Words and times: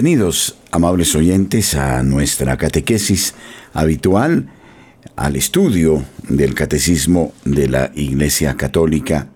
Bienvenidos, 0.00 0.54
amables 0.70 1.16
oyentes, 1.16 1.74
a 1.74 2.04
nuestra 2.04 2.56
catequesis 2.56 3.34
habitual, 3.72 4.48
al 5.16 5.34
estudio 5.34 6.04
del 6.28 6.54
Catecismo 6.54 7.32
de 7.44 7.66
la 7.66 7.90
Iglesia 7.96 8.56
Católica, 8.56 9.26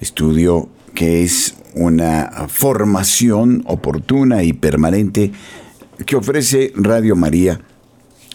estudio 0.00 0.68
que 0.94 1.24
es 1.24 1.56
una 1.74 2.46
formación 2.46 3.64
oportuna 3.66 4.44
y 4.44 4.52
permanente 4.52 5.32
que 6.06 6.14
ofrece 6.14 6.72
Radio 6.76 7.16
María 7.16 7.60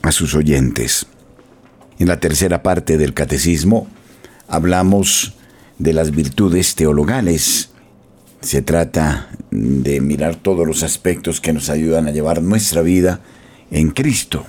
a 0.01 0.11
sus 0.11 0.35
oyentes. 0.35 1.05
En 1.99 2.09
la 2.09 2.19
tercera 2.19 2.63
parte 2.63 2.97
del 2.97 3.13
Catecismo 3.13 3.88
hablamos 4.49 5.35
de 5.79 5.93
las 5.93 6.11
virtudes 6.11 6.75
teologales, 6.75 7.70
se 8.41 8.62
trata 8.62 9.29
de 9.52 10.02
mirar 10.02 10.35
todos 10.35 10.68
los 10.68 10.84
aspectos 10.84 11.40
que 11.41 11.53
nos 11.53 11.69
ayudan 11.69 12.07
a 12.07 12.12
llevar 12.12 12.41
nuestra 12.41 12.81
vida 12.81 13.22
en 13.69 13.91
Cristo. 13.91 14.46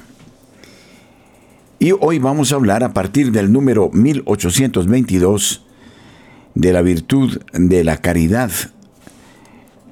Y 1.79 1.93
hoy 1.93 2.19
vamos 2.19 2.53
a 2.53 2.55
hablar 2.55 2.85
a 2.85 2.95
partir 2.95 3.33
del 3.33 3.53
número 3.53 3.91
1822 3.93 5.67
de 6.55 6.73
la 6.73 6.83
virtud 6.83 7.43
de 7.53 7.85
la 7.85 7.99
caridad, 7.99 8.51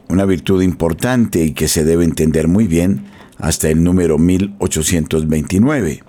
una 0.09 0.25
virtud 0.25 0.62
importante 0.62 1.44
y 1.44 1.53
que 1.53 1.69
se 1.69 1.84
debe 1.84 2.05
entender 2.05 2.49
muy 2.49 2.66
bien 2.66 3.06
hasta 3.39 3.69
el 3.69 3.83
número 3.83 4.19
1829. 4.19 6.03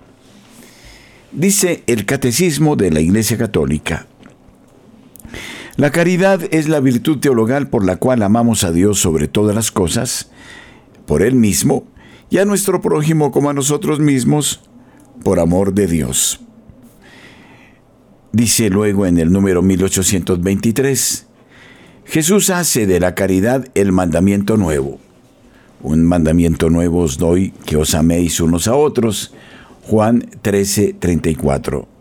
Dice 1.32 1.84
el 1.88 2.06
Catecismo 2.06 2.76
de 2.76 2.92
la 2.92 3.00
Iglesia 3.00 3.38
Católica, 3.38 4.06
la 5.82 5.90
caridad 5.90 6.42
es 6.52 6.70
la 6.70 6.80
virtud 6.80 7.18
teologal 7.18 7.68
por 7.68 7.84
la 7.84 7.96
cual 7.96 8.22
amamos 8.22 8.64
a 8.64 8.72
Dios 8.72 9.00
sobre 9.00 9.28
todas 9.28 9.56
las 9.56 9.72
cosas, 9.72 10.30
por 11.08 11.24
Él 11.24 11.34
mismo, 11.34 11.86
y 12.30 12.38
a 12.38 12.46
nuestro 12.46 12.82
prójimo 12.82 13.32
como 13.32 13.50
a 13.50 13.54
nosotros 13.56 14.00
mismos, 14.00 14.62
por 15.24 15.40
amor 15.40 15.74
de 15.74 15.88
Dios. 15.88 16.40
Dice 18.32 18.70
luego 18.70 19.08
en 19.08 19.18
el 19.18 19.32
número 19.32 19.64
1823, 19.64 21.26
Jesús 22.06 22.52
hace 22.52 22.86
de 22.86 23.00
la 23.00 23.16
caridad 23.16 23.68
el 23.74 23.92
mandamiento 23.92 24.58
nuevo. 24.58 25.00
Un 25.82 26.06
mandamiento 26.06 26.70
nuevo 26.70 27.00
os 27.00 27.18
doy, 27.18 27.56
que 27.66 27.78
os 27.78 27.96
améis 27.96 28.40
unos 28.40 28.68
a 28.68 28.76
otros. 28.76 29.34
Juan 29.88 30.30
13, 30.44 30.94
34 31.00 32.01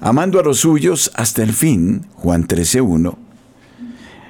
amando 0.00 0.40
a 0.40 0.42
los 0.42 0.60
suyos 0.60 1.10
hasta 1.14 1.42
el 1.42 1.52
fin, 1.52 2.06
Juan 2.14 2.48
13.1, 2.48 3.16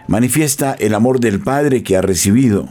manifiesta 0.08 0.72
el 0.72 0.94
amor 0.94 1.20
del 1.20 1.40
Padre 1.40 1.82
que 1.82 1.96
ha 1.96 2.02
recibido. 2.02 2.68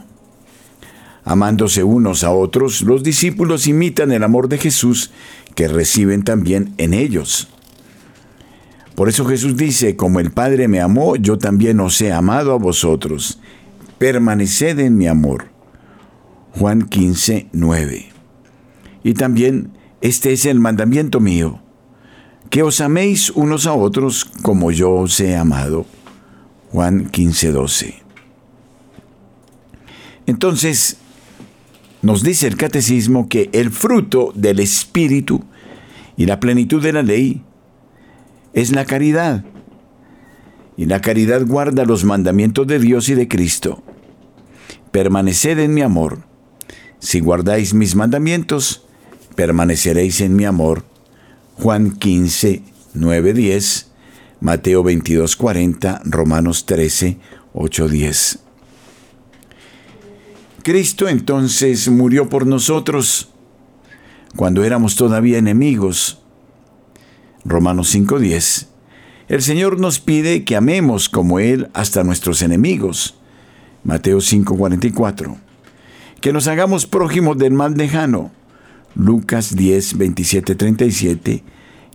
Amándose 1.24 1.84
unos 1.84 2.24
a 2.24 2.30
otros, 2.30 2.82
los 2.82 3.02
discípulos 3.02 3.66
imitan 3.66 4.12
el 4.12 4.22
amor 4.22 4.48
de 4.48 4.58
Jesús 4.58 5.10
que 5.54 5.68
reciben 5.68 6.22
también 6.22 6.74
en 6.78 6.94
ellos. 6.94 7.48
Por 8.94 9.08
eso 9.08 9.24
Jesús 9.24 9.56
dice, 9.56 9.96
como 9.96 10.20
el 10.20 10.30
Padre 10.30 10.68
me 10.68 10.80
amó, 10.80 11.16
yo 11.16 11.38
también 11.38 11.80
os 11.80 12.00
he 12.02 12.12
amado 12.12 12.52
a 12.52 12.58
vosotros. 12.58 13.40
Permaneced 13.98 14.78
en 14.78 14.98
mi 14.98 15.06
amor. 15.06 15.46
Juan 16.52 16.82
15, 16.82 17.48
9. 17.52 18.08
Y 19.04 19.14
también, 19.14 19.70
este 20.02 20.32
es 20.32 20.44
el 20.44 20.60
mandamiento 20.60 21.20
mío, 21.20 21.60
que 22.50 22.64
os 22.64 22.80
améis 22.80 23.30
unos 23.30 23.66
a 23.66 23.74
otros 23.74 24.26
como 24.42 24.72
yo 24.72 24.90
os 24.90 25.20
he 25.20 25.36
amado. 25.36 25.86
Juan 26.72 27.08
15, 27.08 27.52
12. 27.52 27.94
Entonces, 30.26 30.98
nos 32.02 32.22
dice 32.22 32.48
el 32.48 32.56
catecismo 32.56 33.28
que 33.28 33.50
el 33.52 33.70
fruto 33.70 34.32
del 34.34 34.58
Espíritu 34.58 35.44
y 36.16 36.26
la 36.26 36.40
plenitud 36.40 36.82
de 36.82 36.92
la 36.92 37.02
ley 37.02 37.42
es 38.52 38.72
la 38.72 38.84
caridad. 38.84 39.44
Y 40.76 40.86
la 40.86 41.00
caridad 41.00 41.46
guarda 41.46 41.84
los 41.84 42.04
mandamientos 42.04 42.66
de 42.66 42.80
Dios 42.80 43.08
y 43.08 43.14
de 43.14 43.28
Cristo. 43.28 43.82
Permaneced 44.90 45.58
en 45.58 45.74
mi 45.74 45.82
amor. 45.82 46.24
Si 46.98 47.20
guardáis 47.20 47.74
mis 47.74 47.94
mandamientos, 47.94 48.86
permaneceréis 49.36 50.20
en 50.20 50.34
mi 50.36 50.44
amor 50.44 50.89
Juan 51.60 51.90
15, 51.90 52.62
9, 52.94 53.34
10, 53.34 53.90
Mateo 54.40 54.82
22, 54.82 55.36
40, 55.36 56.00
Romanos 56.06 56.64
13, 56.64 57.18
8, 57.52 57.88
10. 57.88 58.38
Cristo 60.62 61.06
entonces 61.06 61.88
murió 61.88 62.30
por 62.30 62.46
nosotros 62.46 63.28
cuando 64.36 64.64
éramos 64.64 64.96
todavía 64.96 65.36
enemigos. 65.36 66.22
Romanos 67.44 67.94
5:10. 67.94 68.68
El 69.28 69.42
Señor 69.42 69.78
nos 69.78 70.00
pide 70.00 70.44
que 70.44 70.56
amemos 70.56 71.10
como 71.10 71.40
Él 71.40 71.68
hasta 71.74 72.04
nuestros 72.04 72.40
enemigos. 72.40 73.16
Mateo 73.84 74.22
5:44. 74.22 75.36
Que 76.22 76.32
nos 76.32 76.46
hagamos 76.46 76.86
prójimos 76.86 77.36
del 77.36 77.52
mal 77.52 77.74
lejano. 77.74 78.30
Lucas 78.94 79.54
10, 79.54 79.98
27, 79.98 80.54
37, 80.54 81.42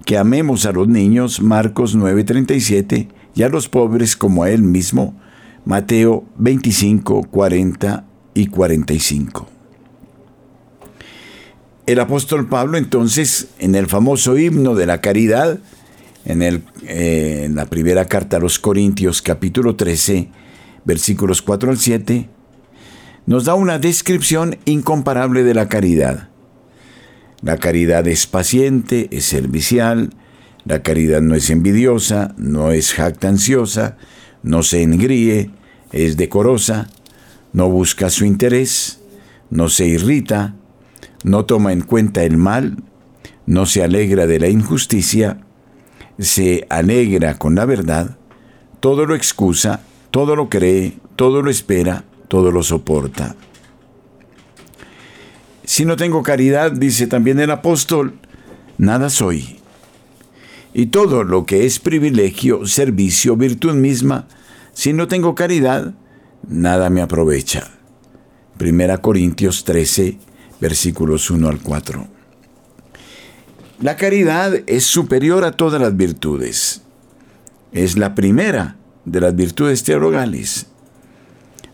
que 0.06 0.18
amemos 0.18 0.66
a 0.66 0.72
los 0.72 0.88
niños, 0.88 1.42
Marcos 1.42 1.96
9, 1.96 2.24
37, 2.24 3.08
y 3.36 3.44
a 3.44 3.50
los 3.50 3.68
pobres 3.68 4.16
como 4.16 4.44
a 4.44 4.50
Él 4.50 4.62
mismo, 4.62 5.20
Mateo 5.66 6.26
25, 6.38 7.24
40 7.24 8.06
y 8.34 8.48
45. 8.48 9.50
El 11.86 12.00
apóstol 12.00 12.48
Pablo 12.48 12.78
entonces, 12.78 13.50
en 13.60 13.76
el 13.76 13.88
famoso 13.88 14.38
himno 14.38 14.74
de 14.74 14.86
la 14.86 15.02
caridad, 15.02 15.60
en, 16.26 16.42
el, 16.42 16.64
eh, 16.88 17.44
en 17.46 17.56
la 17.56 17.66
primera 17.68 18.06
carta 18.06 18.38
a 18.38 18.40
los 18.40 18.58
Corintios 18.58 19.22
capítulo 19.22 19.76
13, 19.76 20.30
versículos 20.84 21.42
4 21.42 21.70
al 21.70 21.78
7, 21.78 22.30
nos 23.26 23.46
da 23.46 23.56
una 23.56 23.80
descripción 23.80 24.58
incomparable 24.66 25.44
de 25.44 25.54
la 25.54 25.68
caridad. 25.68 26.30
La 27.42 27.58
caridad 27.58 28.08
es 28.08 28.28
paciente, 28.28 29.08
es 29.12 29.26
servicial, 29.26 30.12
la 30.66 30.82
caridad 30.82 31.22
no 31.22 31.36
es 31.36 31.50
envidiosa, 31.50 32.34
no 32.38 32.72
es 32.72 32.94
jactanciosa, 32.94 33.98
no 34.42 34.64
se 34.64 34.82
engríe, 34.82 35.52
es 35.92 36.18
decorosa, 36.18 36.90
no 37.54 37.70
busca 37.70 38.10
su 38.10 38.26
interés, 38.26 39.00
no 39.50 39.70
se 39.70 39.86
irrita, 39.86 40.56
no 41.24 41.46
toma 41.46 41.72
en 41.72 41.82
cuenta 41.82 42.24
el 42.24 42.38
mal, 42.38 42.78
no 43.46 43.66
se 43.66 43.84
alegra 43.84 44.28
de 44.28 44.40
la 44.40 44.50
injusticia, 44.50 45.40
se 46.20 46.66
alegra 46.70 47.38
con 47.38 47.56
la 47.56 47.66
verdad, 47.66 48.18
todo 48.80 49.06
lo 49.06 49.16
excusa, 49.16 49.82
todo 50.12 50.36
lo 50.36 50.50
cree, 50.50 50.98
todo 51.16 51.42
lo 51.42 51.50
espera, 51.50 52.06
todo 52.28 52.52
lo 52.52 52.64
soporta. 52.64 53.36
Si 55.66 55.84
no 55.86 55.96
tengo 55.96 56.24
caridad, 56.24 56.72
dice 56.72 57.08
también 57.08 57.40
el 57.40 57.52
apóstol, 57.52 58.20
nada 58.78 59.10
soy. 59.10 59.60
Y 60.74 60.88
todo 60.88 61.24
lo 61.24 61.46
que 61.46 61.66
es 61.66 61.80
privilegio, 61.80 62.66
servicio, 62.66 63.36
virtud 63.36 63.74
misma, 63.74 64.28
si 64.74 64.94
no 64.94 65.08
tengo 65.08 65.34
caridad, 65.36 65.94
nada 66.48 66.90
me 66.90 67.02
aprovecha. 67.02 67.72
Primera 68.58 69.00
Corintios 69.00 69.64
13, 69.64 70.18
versículos 70.60 71.30
1 71.30 71.48
al 71.48 71.60
4. 71.60 72.08
La 73.82 73.96
caridad 73.96 74.54
es 74.68 74.86
superior 74.86 75.44
a 75.44 75.52
todas 75.52 75.82
las 75.82 75.98
virtudes. 75.98 76.82
Es 77.74 77.98
la 77.98 78.16
primera 78.16 78.78
de 79.04 79.22
las 79.22 79.36
virtudes 79.36 79.84
teologales. 79.84 80.68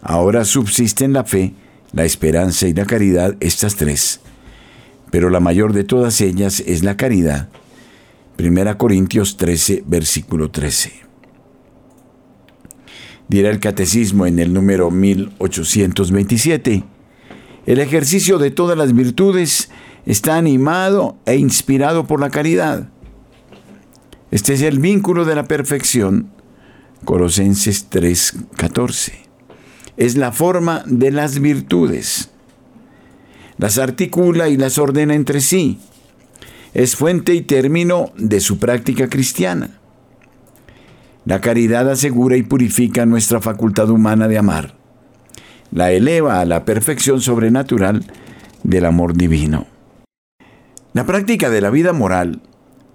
Ahora 0.01 0.45
subsisten 0.45 1.13
la 1.13 1.23
fe, 1.23 1.53
la 1.93 2.05
esperanza 2.05 2.67
y 2.67 2.73
la 2.73 2.85
caridad, 2.85 3.35
estas 3.39 3.75
tres. 3.75 4.21
Pero 5.09 5.29
la 5.29 5.39
mayor 5.39 5.73
de 5.73 5.83
todas 5.83 6.21
ellas 6.21 6.61
es 6.65 6.83
la 6.83 6.97
caridad. 6.97 7.49
Primera 8.37 8.77
Corintios 8.77 9.37
13, 9.37 9.83
versículo 9.85 10.49
13. 10.49 10.93
Dirá 13.27 13.49
el 13.49 13.59
catecismo 13.59 14.25
en 14.25 14.39
el 14.39 14.53
número 14.53 14.89
1827. 14.89 16.83
El 17.65 17.79
ejercicio 17.79 18.37
de 18.39 18.51
todas 18.51 18.77
las 18.77 18.93
virtudes 18.93 19.69
está 20.05 20.37
animado 20.37 21.17
e 21.25 21.35
inspirado 21.35 22.07
por 22.07 22.19
la 22.19 22.29
caridad. 22.29 22.89
Este 24.31 24.53
es 24.53 24.61
el 24.61 24.79
vínculo 24.79 25.25
de 25.25 25.35
la 25.35 25.43
perfección. 25.43 26.31
Colosenses 27.03 27.87
3, 27.89 28.35
14 28.57 29.30
es 29.97 30.17
la 30.17 30.31
forma 30.31 30.83
de 30.85 31.11
las 31.11 31.39
virtudes. 31.39 32.29
Las 33.57 33.77
articula 33.77 34.49
y 34.49 34.57
las 34.57 34.77
ordena 34.77 35.13
entre 35.13 35.41
sí. 35.41 35.79
Es 36.73 36.95
fuente 36.95 37.33
y 37.33 37.41
término 37.41 38.11
de 38.17 38.39
su 38.39 38.57
práctica 38.57 39.09
cristiana. 39.09 39.79
La 41.25 41.41
caridad 41.41 41.89
asegura 41.89 42.37
y 42.37 42.43
purifica 42.43 43.05
nuestra 43.05 43.41
facultad 43.41 43.89
humana 43.89 44.27
de 44.27 44.37
amar. 44.37 44.75
la 45.71 45.91
eleva 45.91 46.41
a 46.41 46.45
la 46.45 46.65
perfección 46.65 47.21
sobrenatural 47.21 48.05
del 48.63 48.85
amor 48.85 49.15
divino. 49.15 49.67
La 50.93 51.05
práctica 51.05 51.49
de 51.49 51.61
la 51.61 51.69
vida 51.69 51.93
moral, 51.93 52.41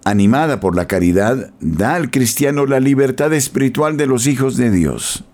animada 0.05 0.61
por 0.61 0.77
la 0.77 0.87
caridad, 0.87 1.53
da 1.61 1.95
al 1.95 2.11
cristiano 2.11 2.67
la 2.67 2.81
libertad 2.81 3.33
espiritual 3.33 3.97
de 3.97 4.07
los 4.07 4.27
hijos 4.27 4.57
de 4.57 4.71
Dios. 4.71 5.25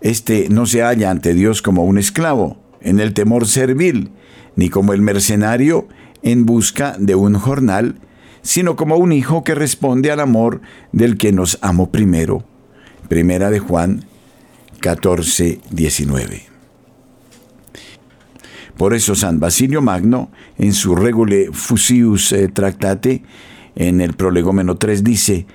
Este 0.00 0.48
no 0.50 0.66
se 0.66 0.82
halla 0.82 1.10
ante 1.10 1.34
Dios 1.34 1.62
como 1.62 1.84
un 1.84 1.98
esclavo, 1.98 2.58
en 2.80 3.00
el 3.00 3.14
temor 3.14 3.46
servil, 3.46 4.10
ni 4.54 4.68
como 4.68 4.92
el 4.92 5.02
mercenario 5.02 5.88
en 6.22 6.46
busca 6.46 6.96
de 6.98 7.14
un 7.14 7.34
jornal, 7.34 8.00
sino 8.42 8.76
como 8.76 8.96
un 8.96 9.12
hijo 9.12 9.44
que 9.44 9.54
responde 9.54 10.10
al 10.10 10.20
amor 10.20 10.60
del 10.92 11.16
que 11.16 11.32
nos 11.32 11.58
amó 11.62 11.90
primero. 11.90 12.44
Primera 13.08 13.50
de 13.50 13.58
Juan 13.58 14.04
14, 14.80 15.60
19. 15.70 16.42
Por 18.76 18.94
eso 18.94 19.14
San 19.14 19.40
Basilio 19.40 19.80
Magno, 19.80 20.30
en 20.58 20.72
su 20.74 20.94
Regule 20.94 21.48
Fusius 21.52 22.32
eh, 22.32 22.48
Tractate, 22.48 23.22
en 23.74 24.00
el 24.00 24.14
prolegómeno 24.14 24.76
3 24.76 25.02
dice, 25.02 25.46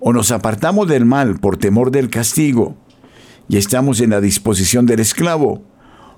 o 0.00 0.12
nos 0.12 0.30
apartamos 0.30 0.88
del 0.88 1.04
mal 1.04 1.40
por 1.40 1.56
temor 1.56 1.90
del 1.90 2.08
castigo, 2.08 2.76
y 3.48 3.56
estamos 3.56 4.00
en 4.00 4.10
la 4.10 4.20
disposición 4.20 4.86
del 4.86 5.00
esclavo, 5.00 5.62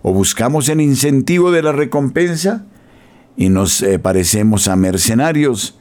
o 0.02 0.12
buscamos 0.12 0.68
el 0.68 0.80
incentivo 0.80 1.52
de 1.52 1.62
la 1.62 1.72
recompensa 1.72 2.64
y 3.37 3.49
nos 3.49 3.82
eh, 3.82 3.99
parecemos 3.99 4.68
a 4.68 4.76
mercenarios, 4.76 5.78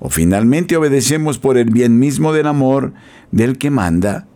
o 0.00 0.10
finalmente 0.10 0.76
obedecemos 0.76 1.38
por 1.38 1.56
el 1.56 1.70
bien 1.70 1.98
mismo 1.98 2.32
del 2.32 2.46
amor 2.46 2.92
del 3.30 3.56
que 3.56 3.70
manda, 3.70 4.26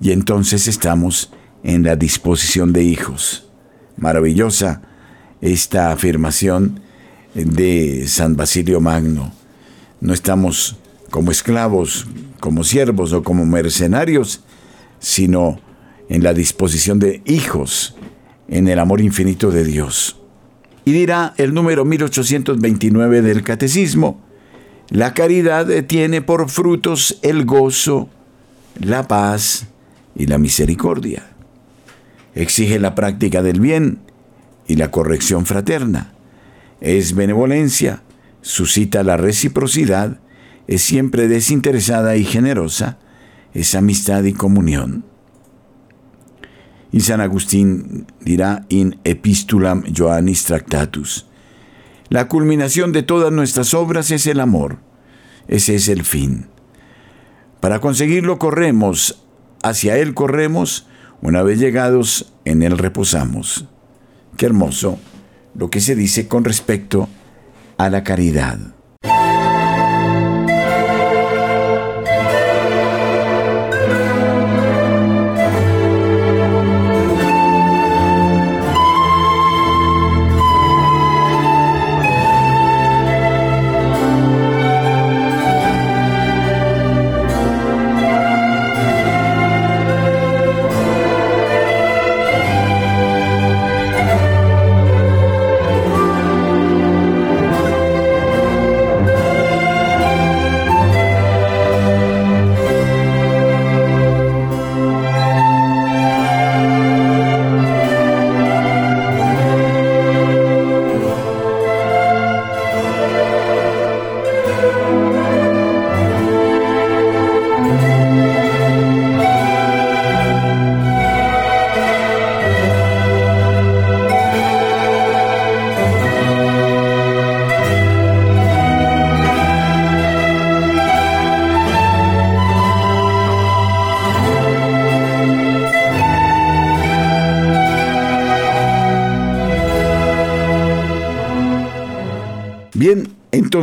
y 0.00 0.12
entonces 0.12 0.68
estamos 0.68 1.32
en 1.62 1.82
la 1.82 1.96
disposición 1.96 2.72
de 2.72 2.84
hijos. 2.84 3.50
Maravillosa 3.96 4.82
esta 5.40 5.92
afirmación 5.92 6.80
de 7.34 8.06
San 8.06 8.36
Basilio 8.36 8.80
Magno. 8.80 9.32
No 10.00 10.12
estamos 10.12 10.76
como 11.10 11.30
esclavos, 11.30 12.06
como 12.40 12.64
siervos 12.64 13.12
o 13.12 13.22
como 13.22 13.44
mercenarios, 13.46 14.42
sino 14.98 15.60
en 16.08 16.22
la 16.22 16.34
disposición 16.34 16.98
de 16.98 17.22
hijos, 17.24 17.96
en 18.48 18.68
el 18.68 18.78
amor 18.78 19.00
infinito 19.00 19.50
de 19.50 19.64
Dios. 19.64 20.20
Y 20.84 20.92
dirá 20.92 21.34
el 21.36 21.52
número 21.52 21.84
1829 21.84 23.22
del 23.22 23.42
Catecismo, 23.42 24.20
la 24.88 25.14
caridad 25.14 25.66
tiene 25.86 26.22
por 26.22 26.48
frutos 26.48 27.18
el 27.22 27.44
gozo, 27.44 28.08
la 28.78 29.08
paz 29.08 29.66
y 30.14 30.26
la 30.26 30.38
misericordia. 30.38 31.26
Exige 32.36 32.78
la 32.78 32.94
práctica 32.94 33.42
del 33.42 33.60
bien 33.60 33.98
y 34.68 34.76
la 34.76 34.90
corrección 34.90 35.46
fraterna. 35.46 36.12
Es 36.80 37.14
benevolencia, 37.14 38.02
suscita 38.42 39.02
la 39.02 39.16
reciprocidad, 39.16 40.20
es 40.68 40.82
siempre 40.82 41.26
desinteresada 41.28 42.16
y 42.16 42.24
generosa, 42.24 42.98
es 43.54 43.74
amistad 43.74 44.22
y 44.24 44.34
comunión. 44.34 45.05
Y 46.92 47.00
San 47.00 47.20
Agustín 47.20 48.06
dirá 48.20 48.64
in 48.68 48.98
epistulam 49.04 49.82
Joannis 49.92 50.44
Tractatus. 50.44 51.26
La 52.08 52.28
culminación 52.28 52.92
de 52.92 53.02
todas 53.02 53.32
nuestras 53.32 53.74
obras 53.74 54.10
es 54.10 54.26
el 54.26 54.40
amor. 54.40 54.78
Ese 55.48 55.74
es 55.74 55.88
el 55.88 56.04
fin. 56.04 56.46
Para 57.60 57.80
conseguirlo 57.80 58.38
corremos, 58.38 59.24
hacia 59.62 59.98
Él 59.98 60.14
corremos, 60.14 60.86
una 61.20 61.42
vez 61.42 61.58
llegados, 61.58 62.32
en 62.44 62.62
Él 62.62 62.78
reposamos. 62.78 63.66
Qué 64.36 64.46
hermoso 64.46 64.98
lo 65.54 65.70
que 65.70 65.80
se 65.80 65.96
dice 65.96 66.28
con 66.28 66.44
respecto 66.44 67.08
a 67.78 67.90
la 67.90 68.04
caridad. 68.04 68.75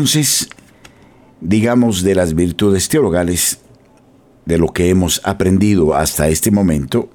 Entonces, 0.03 0.50
digamos 1.39 2.03
de 2.03 2.13
las 2.13 2.33
virtudes 2.33 2.89
teologales, 2.89 3.62
de 4.45 4.57
lo 4.57 4.67
que 4.67 4.89
hemos 4.89 5.22
aprendido 5.24 5.95
hasta 5.95 6.27
este 6.27 6.51
momento, 6.51 7.10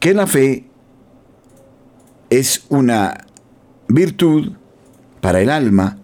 que 0.00 0.12
la 0.12 0.26
fe 0.26 0.64
es 2.28 2.64
una 2.70 3.24
virtud 3.86 4.54
para 5.20 5.40
el 5.40 5.48
alma, 5.48 5.96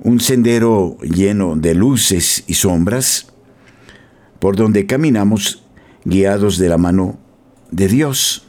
un 0.00 0.20
sendero 0.20 0.96
lleno 1.02 1.54
de 1.54 1.74
luces 1.74 2.42
y 2.46 2.54
sombras, 2.54 3.26
por 4.38 4.56
donde 4.56 4.86
caminamos 4.86 5.64
guiados 6.06 6.56
de 6.56 6.70
la 6.70 6.78
mano 6.78 7.18
de 7.70 7.88
Dios. 7.88 8.48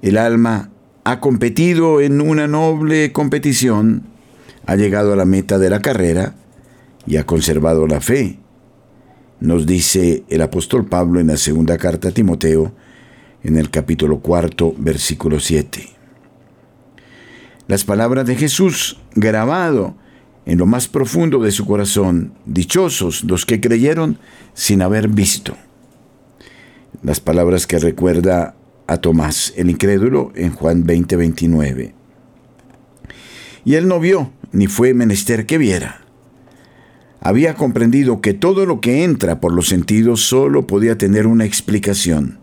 El 0.00 0.16
alma 0.16 0.70
ha 1.02 1.18
competido 1.18 2.00
en 2.00 2.20
una 2.20 2.46
noble 2.46 3.10
competición, 3.10 4.09
ha 4.70 4.76
llegado 4.76 5.12
a 5.12 5.16
la 5.16 5.24
meta 5.24 5.58
de 5.58 5.68
la 5.68 5.82
carrera 5.82 6.36
y 7.04 7.16
ha 7.16 7.26
conservado 7.26 7.88
la 7.88 8.00
fe. 8.00 8.38
Nos 9.40 9.66
dice 9.66 10.22
el 10.28 10.42
apóstol 10.42 10.86
Pablo 10.86 11.18
en 11.18 11.26
la 11.26 11.36
segunda 11.36 11.76
carta 11.76 12.10
a 12.10 12.12
Timoteo, 12.12 12.72
en 13.42 13.56
el 13.56 13.68
capítulo 13.68 14.20
cuarto, 14.20 14.72
versículo 14.78 15.40
7. 15.40 15.88
Las 17.66 17.82
palabras 17.82 18.26
de 18.26 18.36
Jesús, 18.36 19.00
grabado 19.16 19.96
en 20.46 20.58
lo 20.58 20.66
más 20.66 20.86
profundo 20.86 21.40
de 21.40 21.50
su 21.50 21.66
corazón, 21.66 22.34
dichosos 22.46 23.24
los 23.24 23.46
que 23.46 23.60
creyeron 23.60 24.20
sin 24.54 24.82
haber 24.82 25.08
visto. 25.08 25.56
Las 27.02 27.18
palabras 27.18 27.66
que 27.66 27.80
recuerda 27.80 28.54
a 28.86 28.98
Tomás, 28.98 29.52
el 29.56 29.68
incrédulo, 29.68 30.30
en 30.36 30.52
Juan 30.52 30.84
20, 30.84 31.16
29. 31.16 31.94
Y 33.64 33.74
él 33.74 33.88
no 33.88 33.98
vio, 33.98 34.30
ni 34.52 34.66
fue 34.66 34.94
menester 34.94 35.46
que 35.46 35.58
viera. 35.58 36.02
Había 37.20 37.54
comprendido 37.54 38.20
que 38.20 38.32
todo 38.32 38.64
lo 38.66 38.80
que 38.80 39.04
entra 39.04 39.40
por 39.40 39.52
los 39.52 39.68
sentidos 39.68 40.22
solo 40.22 40.66
podía 40.66 40.96
tener 40.96 41.26
una 41.26 41.44
explicación. 41.44 42.38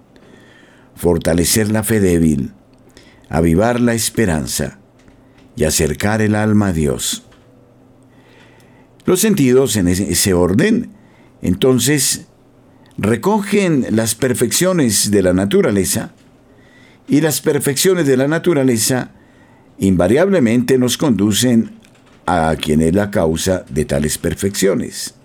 Fortalecer 0.95 1.71
la 1.71 1.83
fe 1.83 1.99
débil, 1.99 2.51
avivar 3.29 3.79
la 3.81 3.93
esperanza 3.93 4.79
y 5.55 5.63
acercar 5.63 6.21
el 6.21 6.35
alma 6.35 6.67
a 6.67 6.73
Dios. 6.73 7.23
Los 9.05 9.21
sentidos 9.21 9.75
en 9.77 9.87
ese 9.87 10.33
orden, 10.33 10.91
entonces, 11.41 12.27
recogen 12.97 13.85
las 13.91 14.15
perfecciones 14.15 15.11
de 15.11 15.21
la 15.23 15.33
naturaleza 15.33 16.11
y 17.07 17.21
las 17.21 17.41
perfecciones 17.41 18.05
de 18.05 18.17
la 18.17 18.27
naturaleza 18.27 19.11
invariablemente 19.79 20.77
nos 20.77 20.97
conducen 20.97 21.76
a 22.27 22.53
quien 22.57 22.81
es 22.81 22.93
la 22.93 23.09
causa 23.09 23.63
de 23.69 23.85
tales 23.85 24.17
perfecciones. 24.17 25.15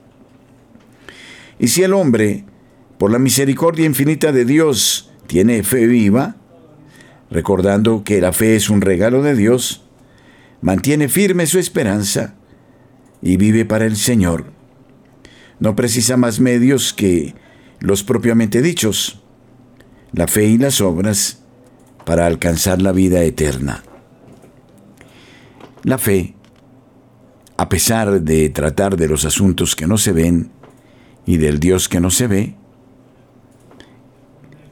Y 1.59 1.69
si 1.69 1.83
el 1.83 1.93
hombre, 1.93 2.45
por 2.97 3.11
la 3.11 3.19
misericordia 3.19 3.85
infinita 3.85 4.31
de 4.31 4.45
Dios, 4.45 5.11
tiene 5.27 5.65
fe 5.65 5.87
viva, 5.87 6.37
recordando 7.29 8.05
que 8.05 8.21
la 8.21 8.33
fe 8.33 8.55
es 8.55 8.71
un 8.71 8.81
regalo 8.81 9.23
de 9.23 9.35
Dios, 9.35 9.83
mantiene 10.61 11.09
firme 11.09 11.47
su 11.47 11.59
esperanza 11.59 12.35
y 13.21 13.37
vive 13.37 13.65
para 13.65 13.85
el 13.85 13.97
Señor. 13.97 14.53
No 15.59 15.75
precisa 15.75 16.17
más 16.17 16.39
medios 16.39 16.93
que 16.93 17.35
los 17.81 18.05
propiamente 18.05 18.63
dichos, 18.63 19.23
la 20.13 20.29
fe 20.29 20.45
y 20.45 20.59
las 20.59 20.81
obras, 20.81 21.43
para 22.05 22.27
alcanzar 22.27 22.81
la 22.81 22.93
vida 22.93 23.23
eterna. 23.23 23.83
La 25.83 25.99
fe, 25.99 26.35
a 27.63 27.69
pesar 27.69 28.23
de 28.23 28.49
tratar 28.51 28.97
de 28.97 29.07
los 29.07 29.25
asuntos 29.25 29.77
que 29.77 29.87
no 29.87 29.97
se 29.97 30.11
ven 30.11 30.51
y 31.25 31.37
del 31.37 31.61
Dios 31.61 31.89
que 31.89 32.01
no 32.01 32.11
se 32.11 32.27
ve, 32.27 32.57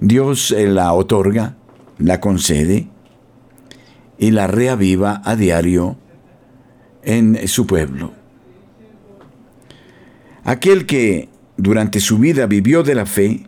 Dios 0.00 0.52
la 0.58 0.92
otorga, 0.92 1.56
la 1.98 2.18
concede 2.18 2.88
y 4.18 4.32
la 4.32 4.48
reaviva 4.48 5.22
a 5.24 5.36
diario 5.36 5.98
en 7.04 7.46
su 7.46 7.64
pueblo. 7.64 8.12
Aquel 10.42 10.84
que 10.84 11.28
durante 11.58 12.00
su 12.00 12.18
vida 12.18 12.46
vivió 12.46 12.82
de 12.82 12.96
la 12.96 13.06
fe, 13.06 13.46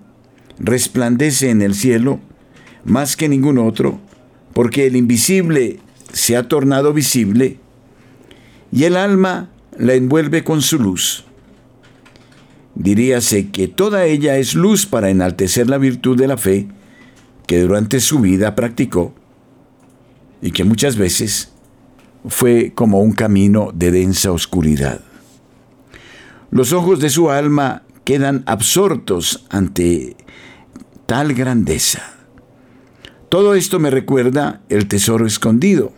resplandece 0.60 1.50
en 1.50 1.62
el 1.62 1.74
cielo 1.74 2.20
más 2.84 3.16
que 3.16 3.28
ningún 3.28 3.58
otro, 3.58 3.98
porque 4.52 4.86
el 4.86 4.94
invisible 4.94 5.80
se 6.12 6.36
ha 6.36 6.46
tornado 6.46 6.92
visible 6.92 7.58
y 8.72 8.84
el 8.84 8.96
alma 8.96 9.50
la 9.78 9.94
envuelve 9.94 10.42
con 10.42 10.62
su 10.62 10.78
luz. 10.78 11.24
Diríase 12.74 13.50
que 13.50 13.68
toda 13.68 14.06
ella 14.06 14.38
es 14.38 14.54
luz 14.54 14.86
para 14.86 15.10
enaltecer 15.10 15.68
la 15.68 15.78
virtud 15.78 16.16
de 16.16 16.26
la 16.26 16.38
fe 16.38 16.68
que 17.46 17.60
durante 17.60 18.00
su 18.00 18.20
vida 18.20 18.54
practicó 18.54 19.14
y 20.40 20.52
que 20.52 20.64
muchas 20.64 20.96
veces 20.96 21.52
fue 22.26 22.72
como 22.74 23.00
un 23.00 23.12
camino 23.12 23.70
de 23.74 23.90
densa 23.90 24.32
oscuridad. 24.32 25.00
Los 26.50 26.72
ojos 26.72 27.00
de 27.00 27.10
su 27.10 27.30
alma 27.30 27.82
quedan 28.04 28.42
absortos 28.46 29.44
ante 29.50 30.16
tal 31.06 31.34
grandeza. 31.34 32.14
Todo 33.28 33.54
esto 33.54 33.78
me 33.78 33.90
recuerda 33.90 34.60
el 34.68 34.88
tesoro 34.88 35.26
escondido, 35.26 35.92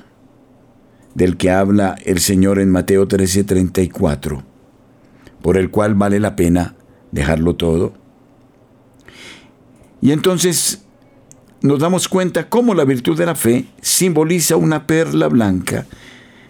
del 1.14 1.36
que 1.36 1.50
habla 1.50 1.96
el 2.04 2.20
Señor 2.20 2.58
en 2.58 2.70
Mateo 2.70 3.06
13:34, 3.06 4.42
por 5.42 5.56
el 5.56 5.70
cual 5.70 5.94
vale 5.94 6.20
la 6.20 6.36
pena 6.36 6.74
dejarlo 7.12 7.54
todo. 7.54 7.94
Y 10.00 10.12
entonces 10.12 10.84
nos 11.62 11.78
damos 11.78 12.08
cuenta 12.08 12.48
cómo 12.48 12.74
la 12.74 12.84
virtud 12.84 13.16
de 13.16 13.26
la 13.26 13.34
fe 13.34 13.66
simboliza 13.80 14.56
una 14.56 14.86
perla 14.86 15.28
blanca 15.28 15.86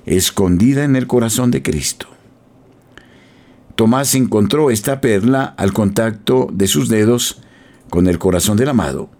escondida 0.06 0.84
en 0.84 0.96
el 0.96 1.06
corazón 1.06 1.50
de 1.50 1.62
Cristo. 1.62 2.08
Tomás 3.76 4.14
encontró 4.14 4.70
esta 4.70 5.00
perla 5.00 5.54
al 5.56 5.72
contacto 5.72 6.48
de 6.52 6.68
sus 6.68 6.88
dedos 6.88 7.40
con 7.90 8.06
el 8.06 8.18
corazón 8.18 8.56
del 8.56 8.68
amado. 8.68 9.10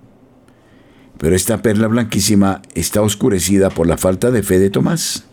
Pero 1.18 1.36
esta 1.36 1.62
perla 1.62 1.88
blanquísima 1.88 2.62
está 2.74 3.02
oscurecida 3.02 3.70
por 3.70 3.86
la 3.86 3.96
falta 3.96 4.30
de 4.30 4.42
fe 4.42 4.58
de 4.58 4.70
Tomás. 4.70 5.24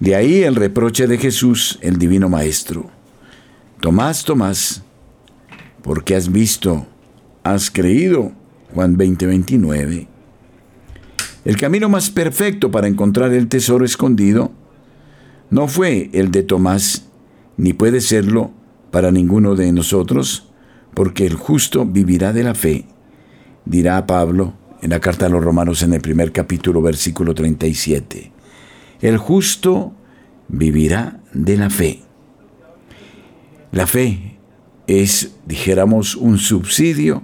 De 0.00 0.14
ahí 0.14 0.42
el 0.44 0.56
reproche 0.56 1.06
de 1.06 1.18
Jesús, 1.18 1.78
el 1.82 1.98
divino 1.98 2.30
Maestro. 2.30 2.90
Tomás, 3.80 4.24
Tomás, 4.24 4.82
porque 5.82 6.16
has 6.16 6.32
visto, 6.32 6.86
has 7.44 7.70
creído. 7.70 8.32
Juan 8.74 8.96
20, 8.96 9.26
29. 9.26 10.08
El 11.44 11.56
camino 11.56 11.88
más 11.88 12.08
perfecto 12.08 12.70
para 12.70 12.88
encontrar 12.88 13.32
el 13.32 13.48
tesoro 13.48 13.84
escondido 13.84 14.52
no 15.50 15.68
fue 15.68 16.08
el 16.12 16.30
de 16.30 16.44
Tomás, 16.44 17.06
ni 17.56 17.72
puede 17.72 18.00
serlo 18.00 18.52
para 18.90 19.10
ninguno 19.10 19.54
de 19.54 19.70
nosotros, 19.72 20.48
porque 20.94 21.26
el 21.26 21.34
justo 21.34 21.84
vivirá 21.84 22.32
de 22.32 22.44
la 22.44 22.54
fe, 22.54 22.86
dirá 23.64 24.06
Pablo 24.06 24.54
en 24.80 24.90
la 24.90 25.00
carta 25.00 25.26
a 25.26 25.28
los 25.28 25.44
romanos 25.44 25.82
en 25.82 25.92
el 25.92 26.00
primer 26.00 26.32
capítulo, 26.32 26.80
versículo 26.80 27.34
37. 27.34 28.39
El 29.00 29.16
justo 29.16 29.92
vivirá 30.48 31.20
de 31.32 31.56
la 31.56 31.70
fe. 31.70 32.00
La 33.72 33.86
fe 33.86 34.38
es, 34.86 35.34
dijéramos, 35.46 36.16
un 36.16 36.38
subsidio, 36.38 37.22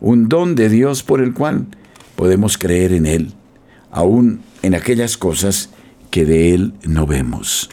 un 0.00 0.28
don 0.28 0.54
de 0.54 0.68
Dios 0.68 1.02
por 1.02 1.20
el 1.20 1.32
cual 1.32 1.66
podemos 2.14 2.58
creer 2.58 2.92
en 2.92 3.06
Él, 3.06 3.32
aun 3.90 4.40
en 4.62 4.74
aquellas 4.74 5.16
cosas 5.16 5.70
que 6.10 6.24
de 6.24 6.54
Él 6.54 6.74
no 6.84 7.06
vemos. 7.06 7.70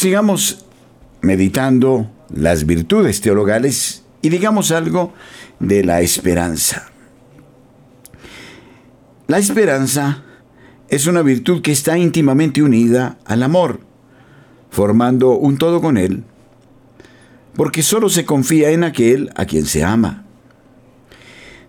Prosigamos 0.00 0.64
meditando 1.20 2.10
las 2.34 2.64
virtudes 2.64 3.20
teologales 3.20 4.02
y 4.22 4.30
digamos 4.30 4.70
algo 4.70 5.12
de 5.58 5.84
la 5.84 6.00
esperanza. 6.00 6.88
La 9.26 9.36
esperanza 9.36 10.22
es 10.88 11.06
una 11.06 11.20
virtud 11.20 11.60
que 11.60 11.72
está 11.72 11.98
íntimamente 11.98 12.62
unida 12.62 13.18
al 13.26 13.42
amor, 13.42 13.80
formando 14.70 15.32
un 15.32 15.58
todo 15.58 15.82
con 15.82 15.98
él, 15.98 16.24
porque 17.54 17.82
solo 17.82 18.08
se 18.08 18.24
confía 18.24 18.70
en 18.70 18.84
aquel 18.84 19.30
a 19.36 19.44
quien 19.44 19.66
se 19.66 19.84
ama. 19.84 20.24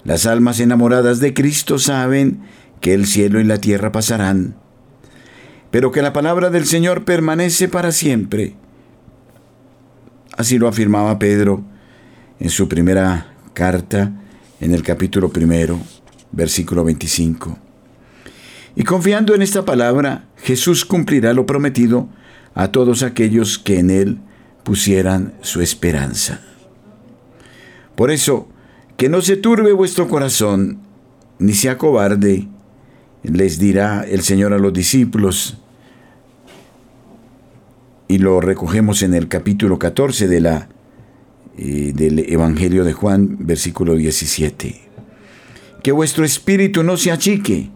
Las 0.06 0.26
almas 0.26 0.62
enamoradas 0.62 1.20
de 1.20 1.34
Cristo 1.34 1.80
saben 1.80 2.44
que 2.80 2.94
el 2.94 3.08
cielo 3.08 3.42
y 3.42 3.44
la 3.44 3.58
tierra 3.58 3.92
pasarán, 3.92 4.56
pero 5.72 5.92
que 5.92 6.02
la 6.02 6.14
palabra 6.14 6.50
del 6.50 6.66
Señor 6.66 7.06
permanece 7.06 7.68
para 7.68 7.92
siempre. 7.92 8.56
Así 10.38 10.58
lo 10.58 10.68
afirmaba 10.68 11.18
Pedro 11.18 11.64
en 12.40 12.50
su 12.50 12.68
primera 12.68 13.34
carta, 13.54 14.12
en 14.60 14.74
el 14.74 14.84
capítulo 14.84 15.30
primero, 15.30 15.80
versículo 16.32 16.84
25. 16.84 17.58
Y 18.76 18.84
confiando 18.84 19.34
en 19.34 19.42
esta 19.42 19.66
palabra, 19.66 20.26
Jesús 20.38 20.86
cumplirá 20.86 21.34
lo 21.34 21.46
prometido 21.46 22.10
a 22.54 22.70
todos 22.70 23.04
aquellos 23.04 23.58
que 23.58 23.80
en 23.80 23.90
Él 23.90 24.20
pusieran 24.64 25.34
su 25.42 25.62
esperanza. 25.62 26.42
Por 27.96 28.12
eso, 28.12 28.48
que 28.98 29.10
no 29.10 29.22
se 29.22 29.38
turbe 29.38 29.74
vuestro 29.74 30.08
corazón, 30.08 30.80
ni 31.40 31.54
sea 31.54 31.78
cobarde, 31.78 32.48
les 33.24 33.60
dirá 33.60 34.04
el 34.04 34.22
Señor 34.22 34.54
a 34.54 34.58
los 34.58 34.74
discípulos, 34.74 35.58
y 38.08 38.18
lo 38.18 38.42
recogemos 38.42 39.04
en 39.04 39.14
el 39.14 39.30
capítulo 39.30 39.80
14 39.80 40.28
de 40.28 40.42
la, 40.42 40.68
eh, 41.58 41.94
del 41.96 42.20
Evangelio 42.20 42.84
de 42.84 42.92
Juan, 42.92 43.38
versículo 43.40 43.96
17. 43.96 44.82
Que 45.82 45.92
vuestro 45.94 46.26
espíritu 46.26 46.84
no 46.84 46.98
se 46.98 47.12
achique, 47.12 47.70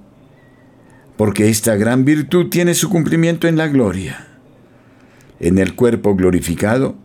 porque 1.16 1.50
esta 1.50 1.78
gran 1.78 2.04
virtud 2.04 2.50
tiene 2.50 2.74
su 2.74 2.90
cumplimiento 2.90 3.48
en 3.48 3.56
la 3.56 3.70
gloria. 3.70 4.28
En 5.40 5.58
el 5.58 5.74
cuerpo 5.76 6.16
glorificado 6.16 6.96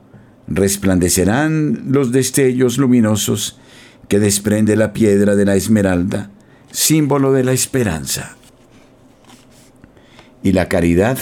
resplandecerán 0.48 1.84
los 1.86 2.10
destellos 2.10 2.78
luminosos 2.78 3.60
que 4.08 4.18
desprende 4.18 4.74
la 4.74 4.92
piedra 4.92 5.36
de 5.36 5.44
la 5.44 5.54
esmeralda, 5.54 6.30
símbolo 6.70 7.32
de 7.32 7.44
la 7.44 7.52
esperanza. 7.52 8.36
Y 10.42 10.52
la 10.52 10.68
caridad 10.68 11.18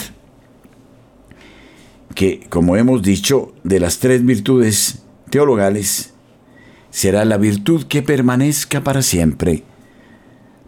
que, 2.15 2.47
como 2.49 2.75
hemos 2.75 3.01
dicho, 3.01 3.53
de 3.63 3.79
las 3.79 3.99
tres 3.99 4.25
virtudes 4.25 5.03
teologales, 5.29 6.13
será 6.89 7.23
la 7.25 7.37
virtud 7.37 7.85
que 7.85 8.01
permanezca 8.01 8.83
para 8.83 9.01
siempre. 9.01 9.63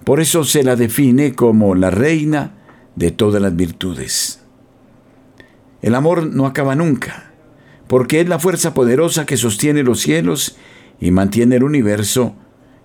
Por 0.04 0.20
eso 0.20 0.44
se 0.44 0.64
la 0.64 0.76
define 0.76 1.34
como 1.34 1.76
la 1.76 1.92
reina 1.92 2.54
de 2.96 3.12
todas 3.12 3.42
las 3.42 3.56
virtudes. 3.56 4.42
El 5.82 5.96
amor 5.96 6.26
no 6.26 6.46
acaba 6.46 6.76
nunca, 6.76 7.32
porque 7.88 8.22
es 8.22 8.30
la 8.30 8.40
fuerza 8.40 8.74
poderosa 8.74 9.26
que 9.26 9.38
sostiene 9.38 9.84
los 9.84 10.00
cielos 10.00 10.58
y 11.00 11.12
mantiene 11.12 11.56
el 11.58 11.64
universo 11.64 12.36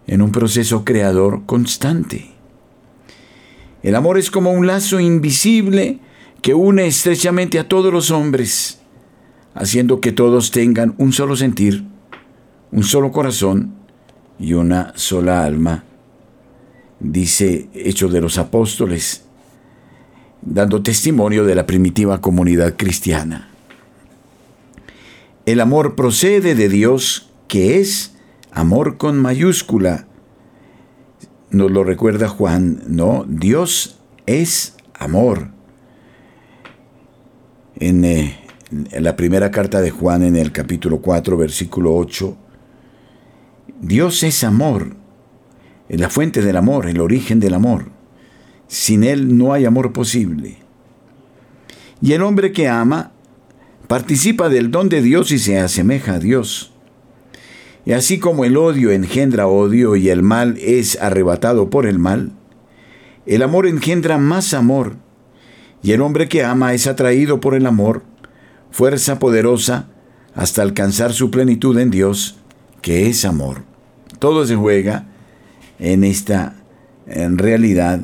en 0.06 0.22
un 0.22 0.32
proceso 0.32 0.84
creador 0.84 1.44
constante. 1.46 2.30
El 3.82 3.94
amor 3.94 4.18
es 4.18 4.30
como 4.30 4.52
un 4.52 4.66
lazo 4.66 5.00
invisible 5.00 5.98
que 6.42 6.54
une 6.54 6.86
estrechamente 6.86 7.58
a 7.58 7.68
todos 7.68 7.92
los 7.92 8.10
hombres, 8.10 8.80
haciendo 9.54 10.00
que 10.00 10.12
todos 10.12 10.50
tengan 10.50 10.94
un 10.98 11.12
solo 11.12 11.36
sentir, 11.36 11.84
un 12.72 12.82
solo 12.82 13.12
corazón 13.12 13.74
y 14.38 14.52
una 14.52 14.92
sola 14.96 15.44
alma. 15.44 15.84
Dice 17.00 17.68
Hecho 17.74 18.08
de 18.08 18.20
los 18.20 18.38
Apóstoles, 18.38 19.24
dando 20.42 20.82
testimonio 20.82 21.44
de 21.44 21.54
la 21.54 21.66
primitiva 21.66 22.20
comunidad 22.20 22.74
cristiana. 22.76 23.50
El 25.44 25.60
amor 25.60 25.94
procede 25.94 26.54
de 26.54 26.68
Dios, 26.68 27.30
que 27.46 27.78
es 27.80 28.15
amor 28.56 28.96
con 28.96 29.20
mayúscula. 29.20 30.06
Nos 31.50 31.70
lo 31.70 31.84
recuerda 31.84 32.26
Juan, 32.26 32.82
¿no? 32.88 33.26
Dios 33.28 33.98
es 34.24 34.76
amor. 34.98 35.50
Eh, 37.78 38.34
en, 38.70 39.04
la 39.04 39.14
primera 39.14 39.50
carta 39.50 39.82
de 39.82 39.90
Juan, 39.90 40.22
en 40.22 40.36
el 40.36 40.52
capítulo 40.52 41.02
4, 41.02 41.36
versículo 41.36 41.94
8, 41.94 42.34
Dios 43.82 44.22
es 44.22 44.42
amor, 44.42 44.96
es 45.90 46.00
la 46.00 46.08
fuente 46.08 46.40
del 46.40 46.56
amor, 46.56 46.88
el 46.88 47.02
origen 47.02 47.38
del 47.38 47.52
amor. 47.52 47.90
Sin 48.68 49.04
Él 49.04 49.36
no 49.36 49.52
hay 49.52 49.66
amor 49.66 49.92
posible. 49.92 50.56
Y 52.00 52.14
el 52.14 52.22
hombre 52.22 52.52
que 52.52 52.68
ama 52.68 53.12
participa 53.86 54.48
del 54.48 54.70
don 54.70 54.88
de 54.88 55.02
Dios 55.02 55.30
y 55.30 55.38
se 55.38 55.58
asemeja 55.58 56.14
a 56.14 56.18
Dios. 56.18 56.72
Y 57.86 57.92
así 57.92 58.18
como 58.18 58.44
el 58.44 58.56
odio 58.56 58.90
engendra 58.90 59.46
odio 59.46 59.94
y 59.94 60.10
el 60.10 60.22
mal 60.22 60.58
es 60.60 61.00
arrebatado 61.00 61.70
por 61.70 61.86
el 61.86 62.00
mal, 62.00 62.32
el 63.26 63.42
amor 63.42 63.66
engendra 63.68 64.18
más 64.18 64.54
amor 64.54 64.96
y 65.84 65.92
el 65.92 66.00
hombre 66.02 66.28
que 66.28 66.42
ama 66.42 66.74
es 66.74 66.88
atraído 66.88 67.40
por 67.40 67.54
el 67.54 67.64
amor, 67.64 68.02
fuerza 68.72 69.20
poderosa, 69.20 69.86
hasta 70.34 70.62
alcanzar 70.62 71.12
su 71.12 71.30
plenitud 71.30 71.78
en 71.78 71.90
Dios, 71.90 72.40
que 72.82 73.08
es 73.08 73.24
amor. 73.24 73.62
Todo 74.18 74.44
se 74.44 74.56
juega 74.56 75.06
en 75.78 76.02
esta 76.02 76.56
en 77.06 77.38
realidad 77.38 78.00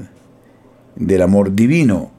del 0.94 1.22
amor 1.22 1.56
divino. 1.56 2.12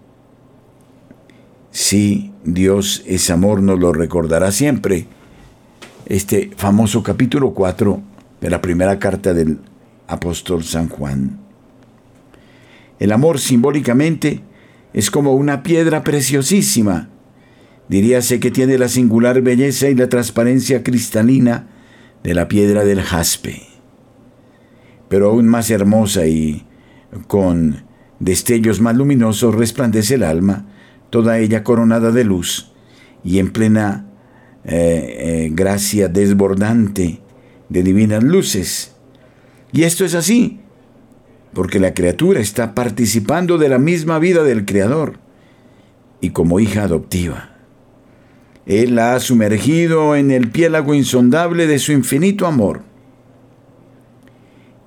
Si 1.72 2.34
Dios 2.44 3.04
es 3.08 3.30
amor, 3.30 3.64
nos 3.64 3.80
lo 3.80 3.94
recordará 3.94 4.52
siempre. 4.52 5.08
Este 6.06 6.52
famoso 6.58 7.02
capítulo 7.02 7.54
4 7.54 8.02
de 8.42 8.50
la 8.50 8.62
primera 8.62 9.00
carta 9.00 9.34
del 9.34 9.60
apóstol 10.08 10.66
San 10.66 10.90
Juan. 10.90 11.40
El 13.00 13.14
amor 13.14 13.40
simbólicamente 13.40 14.42
es 14.92 15.10
como 15.10 15.34
una 15.34 15.64
piedra 15.64 16.04
preciosísima. 16.04 17.08
Diríase 17.88 18.42
que 18.42 18.52
tiene 18.52 18.78
la 18.78 18.90
singular 18.90 19.42
belleza 19.42 19.88
y 19.88 19.96
la 19.96 20.10
transparencia 20.10 20.84
cristalina 20.84 21.68
de 22.22 22.34
la 22.34 22.50
piedra 22.50 22.84
del 22.84 23.02
jaspe. 23.02 23.62
Pero 25.08 25.30
aún 25.30 25.48
más 25.48 25.70
hermosa 25.70 26.28
y 26.28 26.66
con 27.28 27.86
destellos 28.20 28.82
más 28.82 28.98
luminosos 28.98 29.56
resplandece 29.56 30.16
el 30.16 30.24
alma, 30.24 30.66
toda 31.10 31.40
ella 31.40 31.64
coronada 31.64 32.12
de 32.12 32.26
luz 32.26 32.74
y 33.24 33.40
en 33.40 33.54
plena 33.54 34.10
eh, 34.66 35.46
eh, 35.46 35.50
gracia 35.52 36.08
desbordante 36.08 37.20
de 37.70 37.84
divinas 37.84 38.24
luces. 38.24 38.96
Y 39.72 39.84
esto 39.84 40.06
es 40.06 40.16
así, 40.16 40.60
porque 41.54 41.80
la 41.80 41.94
criatura 41.94 42.40
está 42.40 42.74
participando 42.74 43.58
de 43.58 43.70
la 43.70 43.80
misma 43.80 44.20
vida 44.20 44.44
del 44.44 44.66
Creador 44.66 45.20
y 46.22 46.30
como 46.30 46.60
hija 46.60 46.84
adoptiva. 46.84 47.58
Él 48.66 48.96
la 48.96 49.16
ha 49.16 49.20
sumergido 49.20 50.16
en 50.16 50.32
el 50.32 50.50
piélago 50.50 50.94
insondable 50.94 51.68
de 51.68 51.80
su 51.80 51.92
infinito 51.92 52.48
amor. 52.48 52.84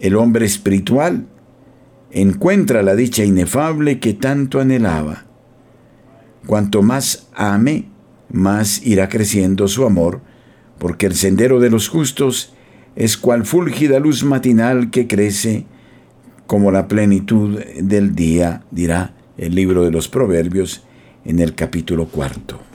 El 0.01 0.17
hombre 0.17 0.47
espiritual 0.47 1.27
encuentra 2.11 2.83
la 2.83 2.95
dicha 2.95 3.25
inefable 3.25 4.01
que 4.01 4.15
tanto 4.15 4.61
anhelaba. 4.61 5.25
Cuanto 6.47 6.83
más 6.83 7.29
ame, 7.35 7.89
más 8.31 8.85
irá 8.85 9.09
creciendo 9.09 9.69
su 9.69 9.85
amor, 9.85 10.21
porque 10.79 11.07
el 11.07 11.15
sendero 11.15 11.61
de 11.61 11.71
los 11.71 11.89
justos 11.89 12.53
es 12.97 13.17
cual 13.17 13.45
fúlgida 13.45 13.99
luz 13.99 14.25
matinal 14.25 14.91
que 14.91 15.07
crece 15.07 15.67
como 16.47 16.71
la 16.71 16.89
plenitud 16.89 17.59
del 17.81 18.15
día, 18.15 18.63
dirá 18.71 19.15
el 19.37 19.55
libro 19.55 19.85
de 19.85 19.91
los 19.91 20.09
Proverbios 20.09 20.83
en 21.25 21.41
el 21.41 21.55
capítulo 21.55 22.07
cuarto. 22.07 22.66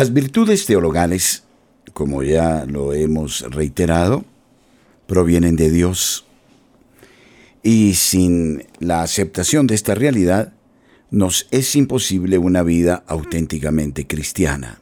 Las 0.00 0.14
virtudes 0.14 0.64
teologales, 0.64 1.44
como 1.92 2.22
ya 2.22 2.64
lo 2.64 2.94
hemos 2.94 3.42
reiterado, 3.42 4.24
provienen 5.06 5.56
de 5.56 5.70
Dios. 5.70 6.24
Y 7.62 7.92
sin 7.96 8.64
la 8.78 9.02
aceptación 9.02 9.66
de 9.66 9.74
esta 9.74 9.94
realidad, 9.94 10.54
nos 11.10 11.48
es 11.50 11.76
imposible 11.76 12.38
una 12.38 12.62
vida 12.62 13.04
auténticamente 13.08 14.06
cristiana. 14.06 14.80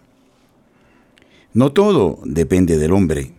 No 1.53 1.73
todo 1.73 2.21
depende 2.25 2.79
del 2.79 2.93
hombre. 2.93 3.33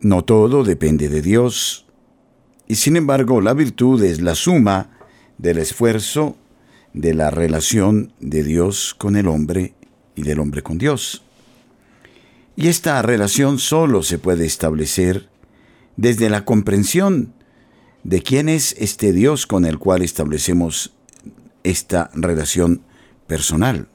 No 0.00 0.24
todo 0.24 0.64
depende 0.64 1.10
de 1.10 1.20
Dios. 1.20 1.84
Y 2.66 2.76
sin 2.76 2.96
embargo, 2.96 3.42
la 3.42 3.52
virtud 3.52 4.02
es 4.04 4.22
la 4.22 4.36
suma 4.36 4.88
del 5.36 5.58
esfuerzo 5.58 6.34
de 6.96 7.14
la 7.14 7.30
relación 7.30 8.12
de 8.20 8.42
Dios 8.42 8.94
con 8.98 9.16
el 9.16 9.28
hombre 9.28 9.74
y 10.16 10.22
del 10.22 10.40
hombre 10.40 10.62
con 10.62 10.78
Dios. 10.78 11.22
Y 12.56 12.68
esta 12.68 13.00
relación 13.02 13.58
solo 13.58 14.02
se 14.02 14.18
puede 14.18 14.46
establecer 14.46 15.28
desde 15.96 16.30
la 16.30 16.44
comprensión 16.46 17.34
de 18.02 18.22
quién 18.22 18.48
es 18.48 18.74
este 18.78 19.12
Dios 19.12 19.46
con 19.46 19.66
el 19.66 19.78
cual 19.78 20.02
establecemos 20.02 20.94
esta 21.64 22.10
relación 22.14 22.82
personal. 23.26 23.88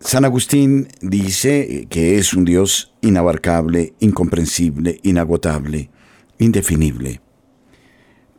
San 0.00 0.24
Agustín 0.24 0.88
dice 1.00 1.86
que 1.90 2.18
es 2.18 2.34
un 2.34 2.44
Dios 2.44 2.92
inabarcable, 3.02 3.94
incomprensible, 4.00 4.98
inagotable, 5.04 5.90
indefinible. 6.38 7.20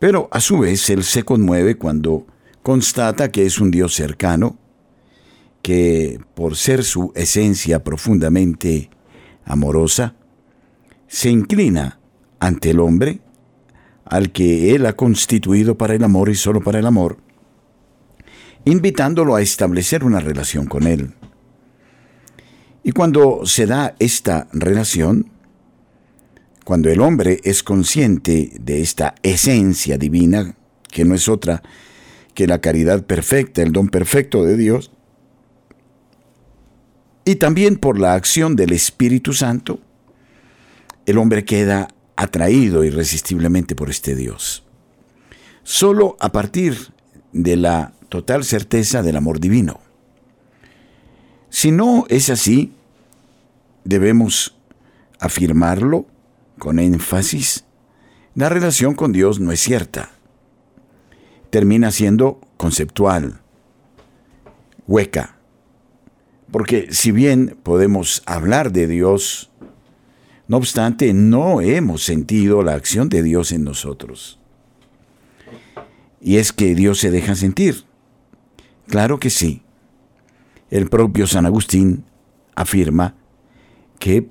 Pero 0.01 0.29
a 0.31 0.39
su 0.39 0.57
vez 0.57 0.89
él 0.89 1.03
se 1.03 1.21
conmueve 1.21 1.75
cuando 1.75 2.25
constata 2.63 3.31
que 3.31 3.45
es 3.45 3.59
un 3.59 3.69
Dios 3.69 3.93
cercano, 3.93 4.57
que 5.61 6.19
por 6.33 6.55
ser 6.55 6.83
su 6.83 7.11
esencia 7.13 7.83
profundamente 7.83 8.89
amorosa, 9.45 10.15
se 11.05 11.29
inclina 11.29 11.99
ante 12.39 12.71
el 12.71 12.79
hombre, 12.79 13.21
al 14.03 14.31
que 14.31 14.73
él 14.73 14.87
ha 14.87 14.93
constituido 14.93 15.77
para 15.77 15.93
el 15.93 16.03
amor 16.03 16.29
y 16.29 16.35
solo 16.35 16.61
para 16.61 16.79
el 16.79 16.87
amor, 16.87 17.17
invitándolo 18.65 19.35
a 19.35 19.43
establecer 19.43 20.03
una 20.03 20.19
relación 20.19 20.65
con 20.65 20.87
él. 20.87 21.13
Y 22.83 22.91
cuando 22.91 23.45
se 23.45 23.67
da 23.67 23.93
esta 23.99 24.47
relación, 24.51 25.29
cuando 26.71 26.89
el 26.89 27.01
hombre 27.01 27.41
es 27.43 27.63
consciente 27.63 28.53
de 28.57 28.79
esta 28.79 29.15
esencia 29.23 29.97
divina, 29.97 30.55
que 30.89 31.03
no 31.03 31.15
es 31.15 31.27
otra 31.27 31.62
que 32.34 32.47
la 32.47 32.62
caridad 32.62 33.03
perfecta, 33.03 33.62
el 33.62 33.73
don 33.73 33.89
perfecto 33.89 34.45
de 34.45 34.55
Dios, 34.55 34.89
y 37.25 37.36
también 37.36 37.75
por 37.75 37.99
la 37.99 38.13
acción 38.13 38.55
del 38.55 38.71
Espíritu 38.71 39.34
Santo, 39.34 39.81
el 41.05 41.17
hombre 41.17 41.43
queda 41.43 41.89
atraído 42.15 42.86
irresistiblemente 42.86 43.75
por 43.75 43.89
este 43.89 44.15
Dios. 44.15 44.63
Solo 45.63 46.15
a 46.21 46.31
partir 46.31 46.77
de 47.34 47.57
la 47.57 47.91
total 48.07 48.45
certeza 48.45 49.03
del 49.03 49.17
amor 49.17 49.41
divino. 49.41 49.81
Si 51.49 51.69
no 51.69 52.05
es 52.07 52.29
así, 52.29 52.71
debemos 53.84 54.55
afirmarlo 55.19 56.05
con 56.62 56.78
énfasis. 56.78 57.65
La 58.36 58.47
relación 58.47 58.93
con 58.93 59.12
Dios 59.12 59.39
no 59.39 59.52
es 59.52 59.60
cierta. 59.60 60.12
Termina 61.50 61.89
siendo 61.89 62.39
conceptual, 62.56 63.41
hueca. 64.86 65.39
Porque 66.52 66.93
si 66.93 67.12
bien 67.12 67.58
podemos 67.63 68.21
hablar 68.28 68.71
de 68.71 68.86
Dios, 68.86 69.52
no 70.47 70.58
obstante, 70.58 71.15
no 71.15 71.62
hemos 71.62 72.04
sentido 72.04 72.62
la 72.62 72.76
acción 72.76 73.10
de 73.10 73.24
Dios 73.24 73.52
en 73.52 73.63
nosotros. 73.63 74.39
Y 76.21 76.38
es 76.38 76.54
que 76.54 76.76
Dios 76.76 77.00
se 77.00 77.10
deja 77.10 77.34
sentir. 77.34 77.86
Claro 78.86 79.19
que 79.19 79.32
sí. 79.32 79.63
El 80.69 80.89
propio 80.89 81.26
San 81.26 81.47
Agustín 81.47 82.06
afirma 82.56 83.15
que 83.97 84.30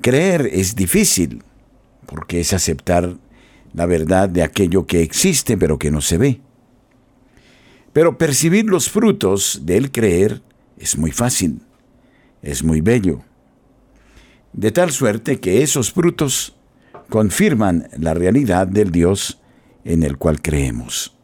creer 0.00 0.48
es 0.52 0.76
difícil, 0.76 1.42
porque 2.06 2.40
es 2.40 2.52
aceptar 2.52 3.16
la 3.72 3.86
verdad 3.86 4.28
de 4.28 4.42
aquello 4.42 4.86
que 4.86 5.02
existe 5.02 5.56
pero 5.56 5.78
que 5.78 5.90
no 5.90 6.00
se 6.00 6.18
ve. 6.18 6.40
Pero 7.92 8.18
percibir 8.18 8.66
los 8.66 8.88
frutos 8.90 9.62
del 9.64 9.90
creer 9.90 10.42
es 10.78 10.96
muy 10.96 11.10
fácil, 11.10 11.60
es 12.42 12.62
muy 12.62 12.80
bello 12.80 13.22
de 14.52 14.72
tal 14.72 14.90
suerte 14.90 15.40
que 15.40 15.62
esos 15.62 15.92
frutos 15.92 16.54
confirman 17.08 17.88
la 17.96 18.14
realidad 18.14 18.66
del 18.66 18.90
Dios 18.90 19.38
en 19.84 20.02
el 20.02 20.18
cual 20.18 20.42
creemos. 20.42 21.14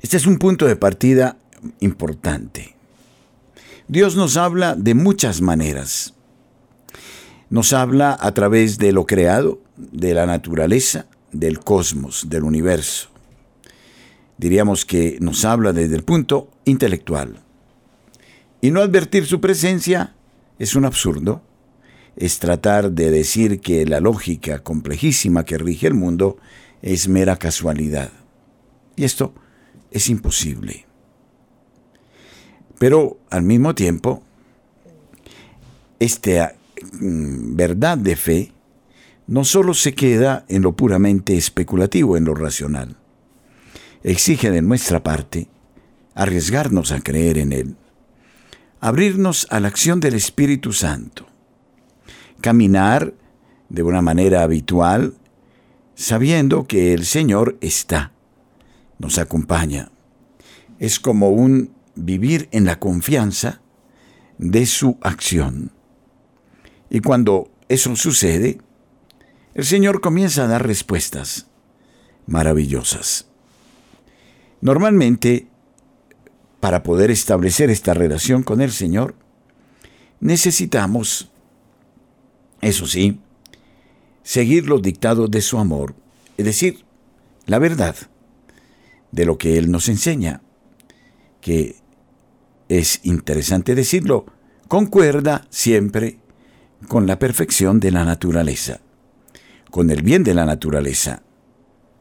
Este 0.00 0.16
es 0.16 0.26
un 0.26 0.38
punto 0.38 0.66
de 0.66 0.76
partida 0.76 1.36
importante. 1.80 2.74
Dios 3.86 4.16
nos 4.16 4.36
habla 4.36 4.74
de 4.74 4.94
muchas 4.94 5.40
maneras. 5.40 6.14
Nos 7.50 7.72
habla 7.72 8.16
a 8.20 8.32
través 8.32 8.78
de 8.78 8.92
lo 8.92 9.06
creado, 9.06 9.60
de 9.76 10.14
la 10.14 10.26
naturaleza, 10.26 11.06
del 11.32 11.60
cosmos, 11.60 12.28
del 12.28 12.44
universo. 12.44 13.08
Diríamos 14.36 14.84
que 14.84 15.18
nos 15.20 15.44
habla 15.44 15.72
desde 15.72 15.96
el 15.96 16.04
punto 16.04 16.50
intelectual. 16.64 17.40
Y 18.60 18.70
no 18.70 18.80
advertir 18.80 19.26
su 19.26 19.40
presencia 19.40 20.14
es 20.58 20.74
un 20.74 20.84
absurdo 20.84 21.42
es 22.18 22.40
tratar 22.40 22.90
de 22.90 23.12
decir 23.12 23.60
que 23.60 23.86
la 23.86 24.00
lógica 24.00 24.58
complejísima 24.58 25.44
que 25.44 25.56
rige 25.56 25.86
el 25.86 25.94
mundo 25.94 26.36
es 26.82 27.06
mera 27.06 27.36
casualidad. 27.36 28.10
Y 28.96 29.04
esto 29.04 29.32
es 29.92 30.08
imposible. 30.08 30.84
Pero 32.80 33.18
al 33.30 33.44
mismo 33.44 33.76
tiempo, 33.76 34.24
esta 36.00 36.54
mm, 36.54 36.57
verdad 36.92 37.98
de 37.98 38.16
fe 38.16 38.52
no 39.26 39.44
solo 39.44 39.74
se 39.74 39.94
queda 39.94 40.44
en 40.48 40.62
lo 40.62 40.74
puramente 40.74 41.36
especulativo, 41.36 42.16
en 42.16 42.24
lo 42.24 42.34
racional. 42.34 42.96
Exige 44.02 44.50
de 44.50 44.62
nuestra 44.62 45.02
parte 45.02 45.48
arriesgarnos 46.14 46.90
a 46.90 47.00
creer 47.00 47.38
en 47.38 47.52
Él, 47.52 47.76
abrirnos 48.80 49.46
a 49.50 49.60
la 49.60 49.68
acción 49.68 50.00
del 50.00 50.14
Espíritu 50.14 50.72
Santo, 50.72 51.26
caminar 52.40 53.14
de 53.68 53.82
una 53.82 54.02
manera 54.02 54.42
habitual, 54.42 55.14
sabiendo 55.94 56.66
que 56.66 56.94
el 56.94 57.04
Señor 57.04 57.58
está, 57.60 58.12
nos 58.98 59.18
acompaña. 59.18 59.90
Es 60.78 60.98
como 60.98 61.30
un 61.30 61.72
vivir 61.94 62.48
en 62.50 62.64
la 62.64 62.78
confianza 62.78 63.60
de 64.38 64.66
su 64.66 64.98
acción. 65.02 65.72
Y 66.90 67.00
cuando 67.00 67.50
eso 67.68 67.94
sucede, 67.96 68.58
el 69.54 69.64
Señor 69.64 70.00
comienza 70.00 70.44
a 70.44 70.48
dar 70.48 70.66
respuestas 70.66 71.46
maravillosas. 72.26 73.26
Normalmente, 74.60 75.48
para 76.60 76.82
poder 76.82 77.10
establecer 77.10 77.70
esta 77.70 77.94
relación 77.94 78.42
con 78.42 78.60
el 78.60 78.72
Señor, 78.72 79.14
necesitamos 80.20 81.30
eso 82.60 82.86
sí, 82.86 83.20
seguir 84.22 84.68
los 84.68 84.82
dictados 84.82 85.30
de 85.30 85.42
su 85.42 85.58
amor, 85.58 85.94
es 86.36 86.44
decir, 86.44 86.84
la 87.46 87.58
verdad 87.58 87.96
de 89.12 89.24
lo 89.24 89.38
que 89.38 89.56
Él 89.58 89.70
nos 89.70 89.88
enseña, 89.88 90.42
que 91.40 91.76
es 92.68 93.00
interesante 93.04 93.74
decirlo, 93.74 94.26
concuerda 94.66 95.46
siempre 95.50 96.18
con 96.86 97.06
la 97.06 97.18
perfección 97.18 97.80
de 97.80 97.90
la 97.90 98.04
naturaleza, 98.04 98.80
con 99.70 99.90
el 99.90 100.02
bien 100.02 100.22
de 100.22 100.34
la 100.34 100.46
naturaleza 100.46 101.22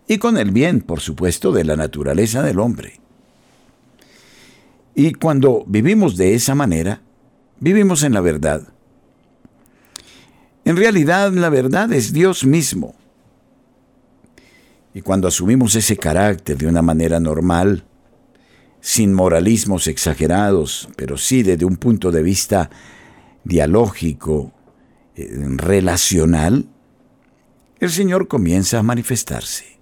y 0.07 0.19
con 0.19 0.37
el 0.37 0.51
bien, 0.51 0.81
por 0.81 0.99
supuesto, 0.99 1.51
de 1.51 1.63
la 1.63 1.75
naturaleza 1.75 2.43
del 2.43 2.59
hombre. 2.59 2.99
Y 4.93 5.13
cuando 5.13 5.63
vivimos 5.67 6.15
de 6.15 6.35
esa 6.35 6.55
manera, 6.55 7.01
vivimos 7.59 8.03
en 8.03 8.13
la 8.13 8.21
verdad, 8.21 8.67
en 10.67 10.75
realidad 10.75 11.31
la 11.31 11.49
verdad 11.49 11.93
es 11.93 12.11
Dios 12.11 12.45
mismo. 12.45 12.95
Y 14.93 15.01
cuando 15.01 15.27
asumimos 15.27 15.75
ese 15.75 15.95
carácter 15.95 16.57
de 16.57 16.67
una 16.67 16.81
manera 16.81 17.19
normal, 17.19 17.85
sin 18.81 19.13
moralismos 19.13 19.87
exagerados, 19.87 20.89
pero 20.95 21.17
sí 21.17 21.43
desde 21.43 21.65
un 21.65 21.77
punto 21.77 22.11
de 22.11 22.23
vista 22.23 22.69
dialógico, 23.43 24.51
relacional, 25.17 26.69
el 27.79 27.89
Señor 27.89 28.27
comienza 28.27 28.79
a 28.79 28.83
manifestarse. 28.83 29.77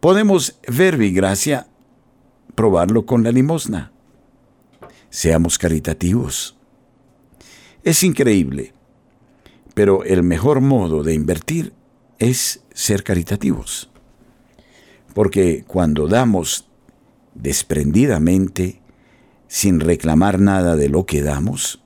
Podemos, 0.00 0.58
verbi 0.68 1.12
gracia, 1.12 1.68
probarlo 2.54 3.04
con 3.06 3.22
la 3.22 3.32
limosna. 3.32 3.92
Seamos 5.10 5.58
caritativos. 5.58 6.56
Es 7.82 8.02
increíble, 8.02 8.72
pero 9.74 10.04
el 10.04 10.22
mejor 10.22 10.60
modo 10.60 11.02
de 11.02 11.14
invertir 11.14 11.72
es 12.18 12.62
ser 12.72 13.02
caritativos. 13.02 13.90
Porque 15.14 15.64
cuando 15.66 16.06
damos 16.06 16.68
desprendidamente, 17.34 18.80
sin 19.46 19.80
reclamar 19.80 20.40
nada 20.40 20.76
de 20.76 20.88
lo 20.88 21.06
que 21.06 21.22
damos, 21.22 21.82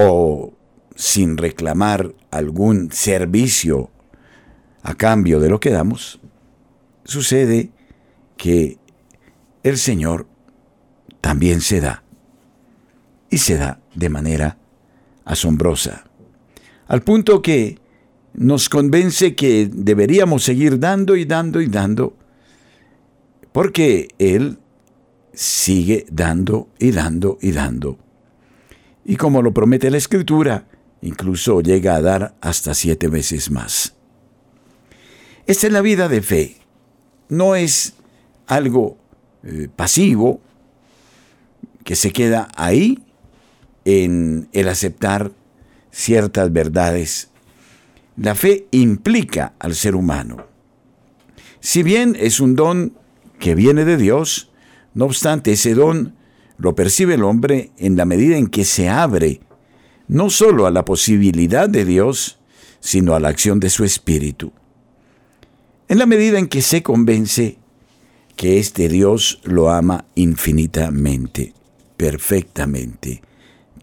o 0.00 0.54
sin 0.94 1.36
reclamar 1.36 2.14
algún 2.30 2.92
servicio 2.92 3.90
a 4.82 4.94
cambio 4.94 5.40
de 5.40 5.50
lo 5.50 5.58
que 5.58 5.70
damos, 5.70 6.20
sucede 7.02 7.72
que 8.36 8.78
el 9.64 9.76
Señor 9.76 10.28
también 11.20 11.60
se 11.60 11.80
da. 11.80 12.04
Y 13.28 13.38
se 13.38 13.56
da 13.56 13.80
de 13.96 14.08
manera 14.08 14.56
asombrosa. 15.24 16.04
Al 16.86 17.02
punto 17.02 17.42
que 17.42 17.80
nos 18.34 18.68
convence 18.68 19.34
que 19.34 19.68
deberíamos 19.70 20.44
seguir 20.44 20.78
dando 20.78 21.16
y 21.16 21.24
dando 21.24 21.60
y 21.60 21.66
dando, 21.66 22.16
porque 23.50 24.08
Él 24.20 24.60
sigue 25.32 26.06
dando 26.08 26.68
y 26.78 26.92
dando 26.92 27.36
y 27.40 27.50
dando. 27.50 27.98
Y 29.08 29.16
como 29.16 29.40
lo 29.40 29.54
promete 29.54 29.90
la 29.90 29.96
Escritura, 29.96 30.66
incluso 31.00 31.62
llega 31.62 31.96
a 31.96 32.02
dar 32.02 32.36
hasta 32.42 32.74
siete 32.74 33.08
veces 33.08 33.50
más. 33.50 33.94
Esta 35.46 35.66
es 35.66 35.72
la 35.72 35.80
vida 35.80 36.08
de 36.08 36.20
fe. 36.20 36.58
No 37.30 37.54
es 37.54 37.94
algo 38.46 38.98
eh, 39.44 39.68
pasivo 39.74 40.42
que 41.84 41.96
se 41.96 42.12
queda 42.12 42.48
ahí 42.54 43.02
en 43.86 44.50
el 44.52 44.68
aceptar 44.68 45.32
ciertas 45.90 46.52
verdades. 46.52 47.30
La 48.18 48.34
fe 48.34 48.66
implica 48.72 49.54
al 49.58 49.74
ser 49.74 49.94
humano. 49.94 50.44
Si 51.60 51.82
bien 51.82 52.14
es 52.20 52.40
un 52.40 52.56
don 52.56 52.92
que 53.38 53.54
viene 53.54 53.86
de 53.86 53.96
Dios, 53.96 54.50
no 54.92 55.06
obstante 55.06 55.52
ese 55.52 55.72
don 55.72 56.17
lo 56.58 56.74
percibe 56.74 57.14
el 57.14 57.22
hombre 57.22 57.70
en 57.78 57.96
la 57.96 58.04
medida 58.04 58.36
en 58.36 58.48
que 58.48 58.64
se 58.64 58.88
abre 58.88 59.40
no 60.08 60.30
solo 60.30 60.66
a 60.66 60.70
la 60.70 60.84
posibilidad 60.84 61.68
de 61.68 61.84
Dios, 61.84 62.38
sino 62.80 63.14
a 63.14 63.20
la 63.20 63.28
acción 63.28 63.60
de 63.60 63.70
su 63.70 63.84
espíritu. 63.84 64.52
En 65.88 65.98
la 65.98 66.06
medida 66.06 66.38
en 66.38 66.48
que 66.48 66.62
se 66.62 66.82
convence 66.82 67.58
que 68.36 68.58
este 68.58 68.88
Dios 68.88 69.40
lo 69.44 69.70
ama 69.70 70.06
infinitamente, 70.14 71.52
perfectamente, 71.96 73.22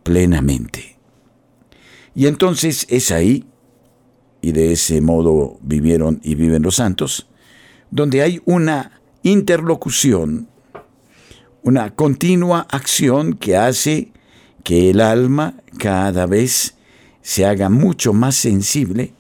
plenamente. 0.04 0.98
Y 2.16 2.28
entonces 2.28 2.88
es 2.90 3.12
ahí, 3.12 3.46
y 4.42 4.52
de 4.52 4.72
ese 4.72 5.02
modo 5.02 5.58
vivieron 5.62 6.22
y 6.24 6.36
viven 6.36 6.64
los 6.64 6.76
santos, 6.76 7.28
donde 7.92 8.22
hay 8.22 8.42
una 8.46 9.02
interlocución, 9.24 10.48
una 11.66 11.90
continua 11.96 12.68
acción 12.70 13.34
que 13.34 13.58
hace 13.58 14.12
que 14.64 14.92
el 14.92 15.02
alma 15.02 15.56
cada 15.80 16.28
vez 16.28 16.76
se 17.24 17.44
haga 17.44 17.70
mucho 17.70 18.14
más 18.14 18.36
sensible 18.36 19.14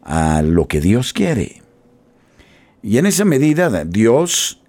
a 0.00 0.42
lo 0.42 0.68
que 0.68 0.80
Dios 0.80 1.12
quiere. 1.12 1.60
Y 2.84 2.98
en 2.98 3.06
esa 3.06 3.24
medida 3.24 3.84
Dios, 3.84 4.60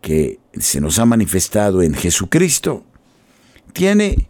que 0.00 0.40
se 0.58 0.80
nos 0.80 0.98
ha 0.98 1.06
manifestado 1.06 1.82
en 1.82 1.94
Jesucristo, 1.94 2.84
tiene 3.72 4.28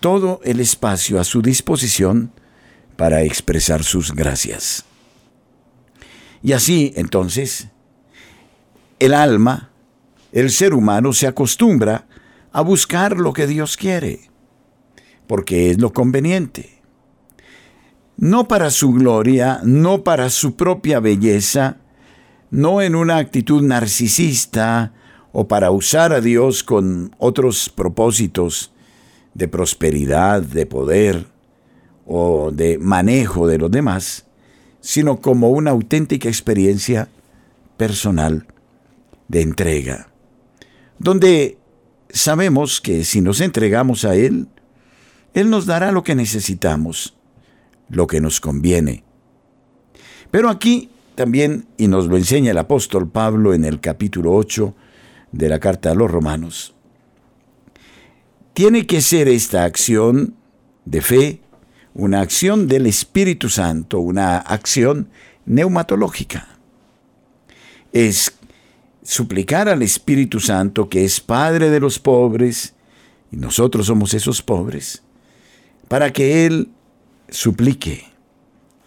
todo 0.00 0.40
el 0.44 0.60
espacio 0.60 1.20
a 1.20 1.24
su 1.24 1.42
disposición 1.42 2.32
para 2.96 3.22
expresar 3.22 3.84
sus 3.84 4.14
gracias. 4.14 4.86
Y 6.42 6.52
así, 6.52 6.94
entonces, 6.96 7.68
el 8.98 9.12
alma, 9.12 9.73
el 10.34 10.50
ser 10.50 10.74
humano 10.74 11.14
se 11.14 11.26
acostumbra 11.26 12.06
a 12.52 12.60
buscar 12.60 13.16
lo 13.16 13.32
que 13.32 13.46
Dios 13.46 13.78
quiere 13.78 14.34
porque 15.26 15.70
es 15.70 15.80
lo 15.80 15.92
conveniente. 15.92 16.82
No 18.16 18.46
para 18.46 18.70
su 18.70 18.92
gloria, 18.92 19.60
no 19.64 20.04
para 20.04 20.30
su 20.30 20.54
propia 20.54 21.00
belleza, 21.00 21.78
no 22.50 22.80
en 22.80 22.94
una 22.94 23.16
actitud 23.16 23.62
narcisista 23.62 24.92
o 25.32 25.48
para 25.48 25.70
usar 25.70 26.12
a 26.12 26.20
Dios 26.20 26.62
con 26.62 27.14
otros 27.18 27.68
propósitos 27.68 28.72
de 29.34 29.48
prosperidad, 29.48 30.42
de 30.42 30.66
poder 30.66 31.26
o 32.06 32.52
de 32.52 32.78
manejo 32.78 33.48
de 33.48 33.58
los 33.58 33.70
demás, 33.70 34.26
sino 34.80 35.20
como 35.20 35.50
una 35.50 35.72
auténtica 35.72 36.28
experiencia 36.28 37.08
personal 37.76 38.46
de 39.26 39.42
entrega, 39.42 40.08
donde 40.98 41.58
sabemos 42.10 42.80
que 42.80 43.04
si 43.04 43.20
nos 43.20 43.40
entregamos 43.40 44.04
a 44.04 44.14
Él, 44.14 44.48
él 45.34 45.50
nos 45.50 45.66
dará 45.66 45.92
lo 45.92 46.04
que 46.04 46.14
necesitamos, 46.14 47.16
lo 47.88 48.06
que 48.06 48.20
nos 48.20 48.40
conviene. 48.40 49.04
Pero 50.30 50.48
aquí 50.48 50.90
también, 51.14 51.66
y 51.76 51.88
nos 51.88 52.06
lo 52.06 52.16
enseña 52.16 52.52
el 52.52 52.58
apóstol 52.58 53.08
Pablo 53.08 53.54
en 53.54 53.64
el 53.64 53.80
capítulo 53.80 54.32
8 54.34 54.74
de 55.32 55.48
la 55.48 55.60
carta 55.60 55.90
a 55.90 55.94
los 55.94 56.10
romanos, 56.10 56.74
tiene 58.52 58.86
que 58.86 59.00
ser 59.00 59.28
esta 59.28 59.64
acción 59.64 60.34
de 60.84 61.00
fe 61.00 61.40
una 61.94 62.20
acción 62.20 62.66
del 62.66 62.86
Espíritu 62.86 63.48
Santo, 63.48 64.00
una 64.00 64.38
acción 64.38 65.08
neumatológica. 65.46 66.58
Es 67.92 68.34
suplicar 69.04 69.68
al 69.68 69.82
Espíritu 69.82 70.40
Santo, 70.40 70.88
que 70.88 71.04
es 71.04 71.20
Padre 71.20 71.70
de 71.70 71.78
los 71.78 72.00
pobres, 72.00 72.74
y 73.30 73.36
nosotros 73.36 73.86
somos 73.86 74.14
esos 74.14 74.42
pobres, 74.42 75.04
para 75.86 76.12
que 76.12 76.46
Él 76.46 76.70
suplique, 77.28 78.06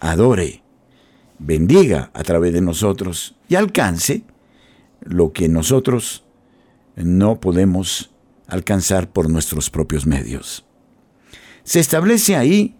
adore, 0.00 0.62
bendiga 1.38 2.10
a 2.12 2.22
través 2.24 2.52
de 2.52 2.60
nosotros 2.60 3.36
y 3.48 3.54
alcance 3.54 4.24
lo 5.00 5.32
que 5.32 5.48
nosotros 5.48 6.24
no 6.96 7.38
podemos 7.38 8.10
alcanzar 8.48 9.10
por 9.12 9.30
nuestros 9.30 9.70
propios 9.70 10.04
medios. 10.04 10.66
Se 11.62 11.78
establece 11.78 12.34
ahí, 12.34 12.74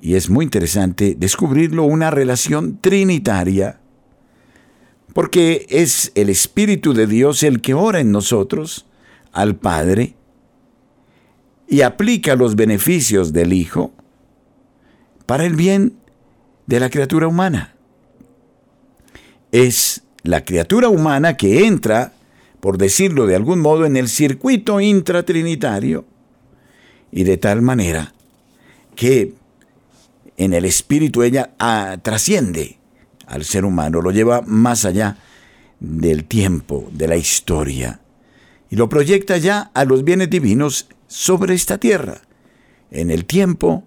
y 0.00 0.14
es 0.14 0.30
muy 0.30 0.44
interesante 0.44 1.16
descubrirlo, 1.18 1.84
una 1.84 2.10
relación 2.12 2.78
trinitaria, 2.80 3.80
porque 5.16 5.64
es 5.70 6.12
el 6.14 6.28
Espíritu 6.28 6.92
de 6.92 7.06
Dios 7.06 7.42
el 7.42 7.62
que 7.62 7.72
ora 7.72 8.00
en 8.00 8.12
nosotros 8.12 8.84
al 9.32 9.56
Padre, 9.56 10.14
y 11.66 11.80
aplica 11.80 12.36
los 12.36 12.54
beneficios 12.54 13.32
del 13.32 13.54
Hijo 13.54 13.94
para 15.24 15.46
el 15.46 15.56
bien 15.56 15.94
de 16.66 16.80
la 16.80 16.90
criatura 16.90 17.28
humana. 17.28 17.74
Es 19.52 20.02
la 20.22 20.44
criatura 20.44 20.90
humana 20.90 21.38
que 21.38 21.64
entra, 21.64 22.12
por 22.60 22.76
decirlo 22.76 23.26
de 23.26 23.36
algún 23.36 23.60
modo, 23.60 23.86
en 23.86 23.96
el 23.96 24.10
circuito 24.10 24.82
intratrinitario 24.82 26.04
y 27.10 27.24
de 27.24 27.38
tal 27.38 27.62
manera 27.62 28.12
que 28.94 29.32
en 30.36 30.52
el 30.52 30.66
espíritu 30.66 31.22
ella 31.22 31.54
ah, 31.58 31.96
trasciende 32.02 32.76
al 33.26 33.44
ser 33.44 33.64
humano, 33.64 34.00
lo 34.00 34.10
lleva 34.10 34.42
más 34.42 34.84
allá 34.84 35.18
del 35.80 36.24
tiempo, 36.24 36.88
de 36.92 37.08
la 37.08 37.16
historia, 37.16 38.00
y 38.70 38.76
lo 38.76 38.88
proyecta 38.88 39.36
ya 39.36 39.70
a 39.74 39.84
los 39.84 40.04
bienes 40.04 40.30
divinos 40.30 40.88
sobre 41.06 41.54
esta 41.54 41.78
tierra, 41.78 42.22
en 42.90 43.10
el 43.10 43.24
tiempo 43.24 43.84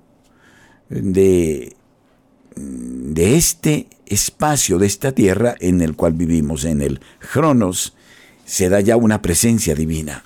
de, 0.89 1.75
de 2.55 3.35
este 3.35 3.87
espacio, 4.05 4.77
de 4.77 4.87
esta 4.87 5.11
tierra 5.11 5.55
en 5.59 5.81
el 5.81 5.95
cual 5.95 6.13
vivimos, 6.13 6.65
en 6.65 6.81
el 6.81 6.99
Cronos, 7.31 7.95
se 8.45 8.69
da 8.69 8.81
ya 8.81 8.97
una 8.97 9.21
presencia 9.21 9.75
divina. 9.75 10.23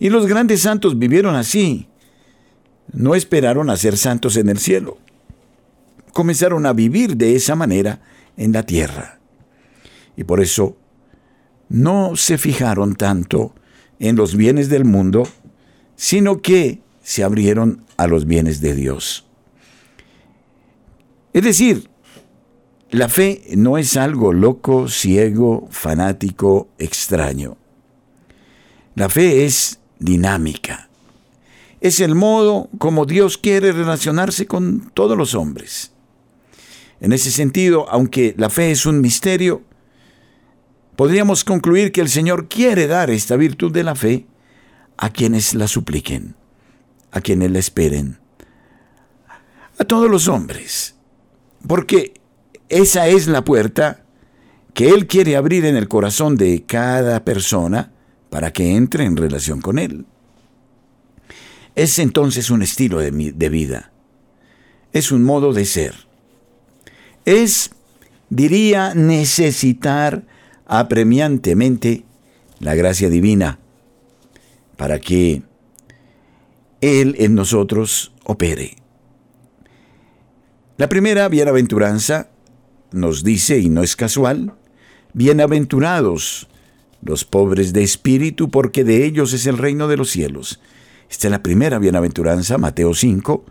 Y 0.00 0.10
los 0.10 0.26
grandes 0.26 0.62
santos 0.62 0.98
vivieron 0.98 1.34
así. 1.34 1.88
No 2.92 3.14
esperaron 3.14 3.68
a 3.68 3.76
ser 3.76 3.96
santos 3.96 4.36
en 4.36 4.48
el 4.48 4.58
cielo. 4.58 4.98
Comenzaron 6.18 6.66
a 6.66 6.72
vivir 6.72 7.16
de 7.16 7.36
esa 7.36 7.54
manera 7.54 8.00
en 8.36 8.50
la 8.50 8.64
tierra. 8.64 9.20
Y 10.16 10.24
por 10.24 10.40
eso 10.40 10.76
no 11.68 12.16
se 12.16 12.38
fijaron 12.38 12.96
tanto 12.96 13.54
en 14.00 14.16
los 14.16 14.34
bienes 14.34 14.68
del 14.68 14.84
mundo, 14.84 15.28
sino 15.94 16.42
que 16.42 16.80
se 17.04 17.22
abrieron 17.22 17.84
a 17.96 18.08
los 18.08 18.26
bienes 18.26 18.60
de 18.60 18.74
Dios. 18.74 19.28
Es 21.32 21.44
decir, 21.44 21.88
la 22.90 23.08
fe 23.08 23.42
no 23.56 23.78
es 23.78 23.96
algo 23.96 24.32
loco, 24.32 24.88
ciego, 24.88 25.68
fanático, 25.70 26.66
extraño. 26.78 27.56
La 28.96 29.08
fe 29.08 29.44
es 29.44 29.78
dinámica. 30.00 30.88
Es 31.80 32.00
el 32.00 32.16
modo 32.16 32.70
como 32.78 33.06
Dios 33.06 33.38
quiere 33.38 33.70
relacionarse 33.70 34.48
con 34.48 34.90
todos 34.94 35.16
los 35.16 35.36
hombres. 35.36 35.92
En 37.00 37.12
ese 37.12 37.30
sentido, 37.30 37.88
aunque 37.90 38.34
la 38.36 38.50
fe 38.50 38.70
es 38.70 38.86
un 38.86 39.00
misterio, 39.00 39.62
podríamos 40.96 41.44
concluir 41.44 41.92
que 41.92 42.00
el 42.00 42.08
Señor 42.08 42.48
quiere 42.48 42.86
dar 42.86 43.10
esta 43.10 43.36
virtud 43.36 43.72
de 43.72 43.84
la 43.84 43.94
fe 43.94 44.26
a 44.96 45.10
quienes 45.10 45.54
la 45.54 45.68
supliquen, 45.68 46.34
a 47.12 47.20
quienes 47.20 47.50
la 47.50 47.60
esperen, 47.60 48.18
a 49.78 49.84
todos 49.84 50.10
los 50.10 50.26
hombres, 50.26 50.96
porque 51.66 52.14
esa 52.68 53.06
es 53.06 53.28
la 53.28 53.44
puerta 53.44 54.04
que 54.74 54.90
Él 54.90 55.06
quiere 55.06 55.36
abrir 55.36 55.64
en 55.64 55.76
el 55.76 55.88
corazón 55.88 56.36
de 56.36 56.64
cada 56.66 57.24
persona 57.24 57.92
para 58.28 58.52
que 58.52 58.74
entre 58.74 59.04
en 59.04 59.16
relación 59.16 59.60
con 59.60 59.78
Él. 59.78 60.04
Es 61.74 62.00
entonces 62.00 62.50
un 62.50 62.62
estilo 62.62 62.98
de, 62.98 63.10
vida, 63.48 63.92
es 64.92 65.12
un 65.12 65.22
modo 65.22 65.52
de 65.52 65.64
ser, 65.64 66.07
es, 67.28 67.70
diría, 68.30 68.94
necesitar 68.94 70.24
apremiantemente 70.66 72.04
la 72.58 72.74
gracia 72.74 73.10
divina 73.10 73.58
para 74.76 74.98
que 74.98 75.42
Él 76.80 77.16
en 77.18 77.34
nosotros 77.34 78.12
opere. 78.24 78.76
La 80.78 80.88
primera 80.88 81.28
bienaventuranza 81.28 82.30
nos 82.92 83.24
dice, 83.24 83.58
y 83.58 83.68
no 83.68 83.82
es 83.82 83.94
casual, 83.94 84.54
bienaventurados 85.12 86.48
los 87.02 87.24
pobres 87.26 87.74
de 87.74 87.82
espíritu, 87.82 88.50
porque 88.50 88.84
de 88.84 89.04
ellos 89.04 89.34
es 89.34 89.46
el 89.46 89.58
reino 89.58 89.86
de 89.86 89.98
los 89.98 90.08
cielos. 90.08 90.60
Esta 91.10 91.26
es 91.26 91.30
la 91.30 91.42
primera 91.42 91.78
bienaventuranza, 91.78 92.56
Mateo 92.56 92.94
5, 92.94 93.44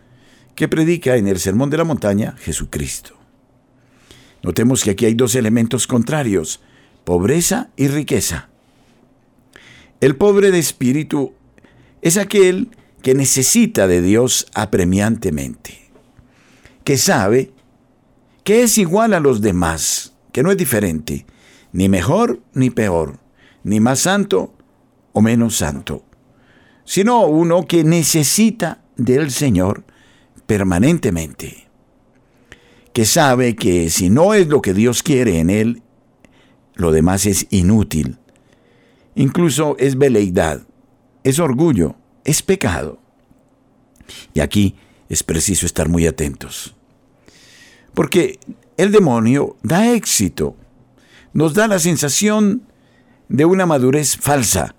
que 0.55 0.67
predica 0.67 1.15
en 1.17 1.27
el 1.27 1.37
Sermón 1.37 1.69
de 1.69 1.77
la 1.77 1.83
Montaña 1.83 2.35
Jesucristo. 2.39 3.16
Notemos 4.47 4.85
que 4.85 4.91
aquí 4.91 5.05
hay 5.05 5.13
dos 5.13 5.35
elementos 5.35 5.87
contrarios, 5.87 6.61
pobreza 7.03 7.69
y 7.75 7.89
riqueza. 7.89 8.47
El 9.99 10.15
pobre 10.15 10.51
de 10.51 10.59
espíritu 10.59 11.33
es 12.01 12.15
aquel 12.15 12.69
que 13.01 13.13
necesita 13.13 13.87
de 13.87 14.01
Dios 14.01 14.47
apremiantemente, 14.53 15.89
que 16.85 16.97
sabe 16.97 17.51
que 18.45 18.63
es 18.63 18.77
igual 18.77 19.13
a 19.13 19.19
los 19.19 19.41
demás, 19.41 20.13
que 20.31 20.43
no 20.43 20.51
es 20.51 20.55
diferente, 20.55 21.25
ni 21.73 21.89
mejor 21.89 22.39
ni 22.53 22.69
peor, 22.69 23.19
ni 23.65 23.81
más 23.81 23.99
santo 23.99 24.53
o 25.11 25.19
menos 25.19 25.57
santo, 25.57 26.05
sino 26.85 27.25
uno 27.25 27.67
que 27.67 27.83
necesita 27.83 28.81
del 28.95 29.29
Señor 29.29 29.83
permanentemente, 30.45 31.66
que 32.97 33.05
sabe 33.05 33.55
que 33.55 33.91
si 33.91 34.09
no 34.09 34.33
es 34.33 34.47
lo 34.47 34.59
que 34.59 34.73
Dios 34.73 35.03
quiere 35.03 35.37
en 35.37 35.51
él, 35.51 35.83
lo 36.73 36.91
demás 36.91 37.27
es 37.27 37.45
inútil, 37.51 38.17
incluso 39.13 39.75
es 39.77 39.99
veleidad, 39.99 40.63
es 41.23 41.37
orgullo, 41.37 41.95
es 42.23 42.41
pecado. 42.41 42.97
Y 44.33 44.39
aquí 44.39 44.77
es 45.09 45.21
preciso 45.21 45.67
estar 45.67 45.89
muy 45.89 46.07
atentos. 46.07 46.75
Porque 47.93 48.39
el 48.77 48.91
demonio 48.91 49.57
da 49.61 49.91
éxito, 49.93 50.55
nos 51.33 51.53
da 51.53 51.67
la 51.67 51.77
sensación 51.77 52.63
de 53.29 53.45
una 53.45 53.67
madurez 53.67 54.17
falsa, 54.17 54.73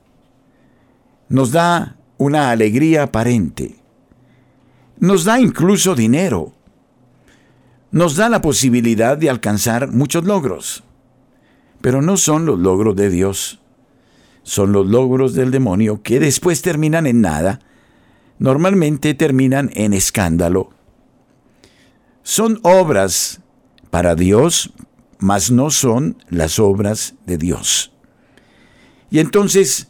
nos 1.28 1.52
da 1.52 1.96
una 2.16 2.50
alegría 2.50 3.04
aparente, 3.04 3.76
nos 4.98 5.22
da 5.22 5.38
incluso 5.38 5.94
dinero, 5.94 6.57
nos 7.91 8.16
da 8.16 8.28
la 8.28 8.43
posibilidad 8.43 9.16
de 9.16 9.30
alcanzar 9.30 9.91
muchos 9.91 10.24
logros, 10.24 10.84
pero 11.80 12.03
no 12.03 12.16
son 12.16 12.45
los 12.45 12.59
logros 12.59 12.97
de 12.97 13.09
Dios, 13.11 13.61
son 14.43 14.72
los 14.72 14.86
logros 14.86 15.34
del 15.34 15.51
demonio 15.51 16.03
que 16.03 16.20
después 16.20 16.62
terminan 16.62 17.07
en 17.07 17.20
nada, 17.20 17.61
normalmente 18.39 19.14
terminan 19.14 19.70
en 19.74 19.93
escándalo. 19.93 20.70
Son 22.22 22.61
obras 22.62 23.41
para 23.91 24.14
Dios, 24.14 24.72
mas 25.18 25.51
no 25.51 25.70
son 25.70 26.22
las 26.28 26.59
obras 26.59 27.14
de 27.26 27.39
Dios. 27.39 27.93
Y 29.11 29.20
entonces, 29.20 29.89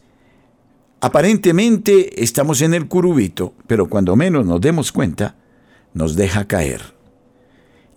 aparentemente 1.00 2.22
estamos 2.22 2.62
en 2.62 2.74
el 2.74 2.86
curubito, 2.86 3.54
pero 3.66 3.88
cuando 3.88 4.14
menos 4.14 4.46
nos 4.46 4.60
demos 4.60 4.92
cuenta, 4.92 5.34
nos 5.94 6.14
deja 6.14 6.46
caer. 6.46 6.97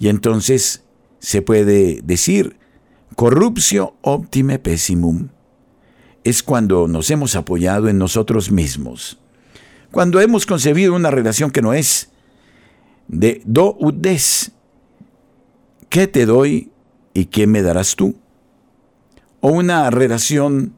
Y 0.01 0.09
entonces 0.09 0.83
se 1.19 1.43
puede 1.43 2.01
decir 2.01 2.57
corruptio 3.15 3.93
optime 4.01 4.57
pessimum 4.57 5.27
es 6.23 6.41
cuando 6.41 6.87
nos 6.87 7.11
hemos 7.11 7.35
apoyado 7.35 7.87
en 7.87 7.99
nosotros 7.99 8.51
mismos, 8.51 9.19
cuando 9.91 10.19
hemos 10.19 10.47
concebido 10.47 10.95
una 10.95 11.11
relación 11.11 11.51
que 11.51 11.61
no 11.61 11.73
es 11.73 12.09
de 13.07 13.43
do 13.45 13.77
ut 13.79 13.95
des, 13.95 14.53
¿qué 15.89 16.07
te 16.07 16.25
doy 16.25 16.71
y 17.13 17.25
qué 17.25 17.45
me 17.45 17.61
darás 17.61 17.95
tú? 17.95 18.15
O 19.39 19.51
una 19.51 19.91
relación 19.91 20.73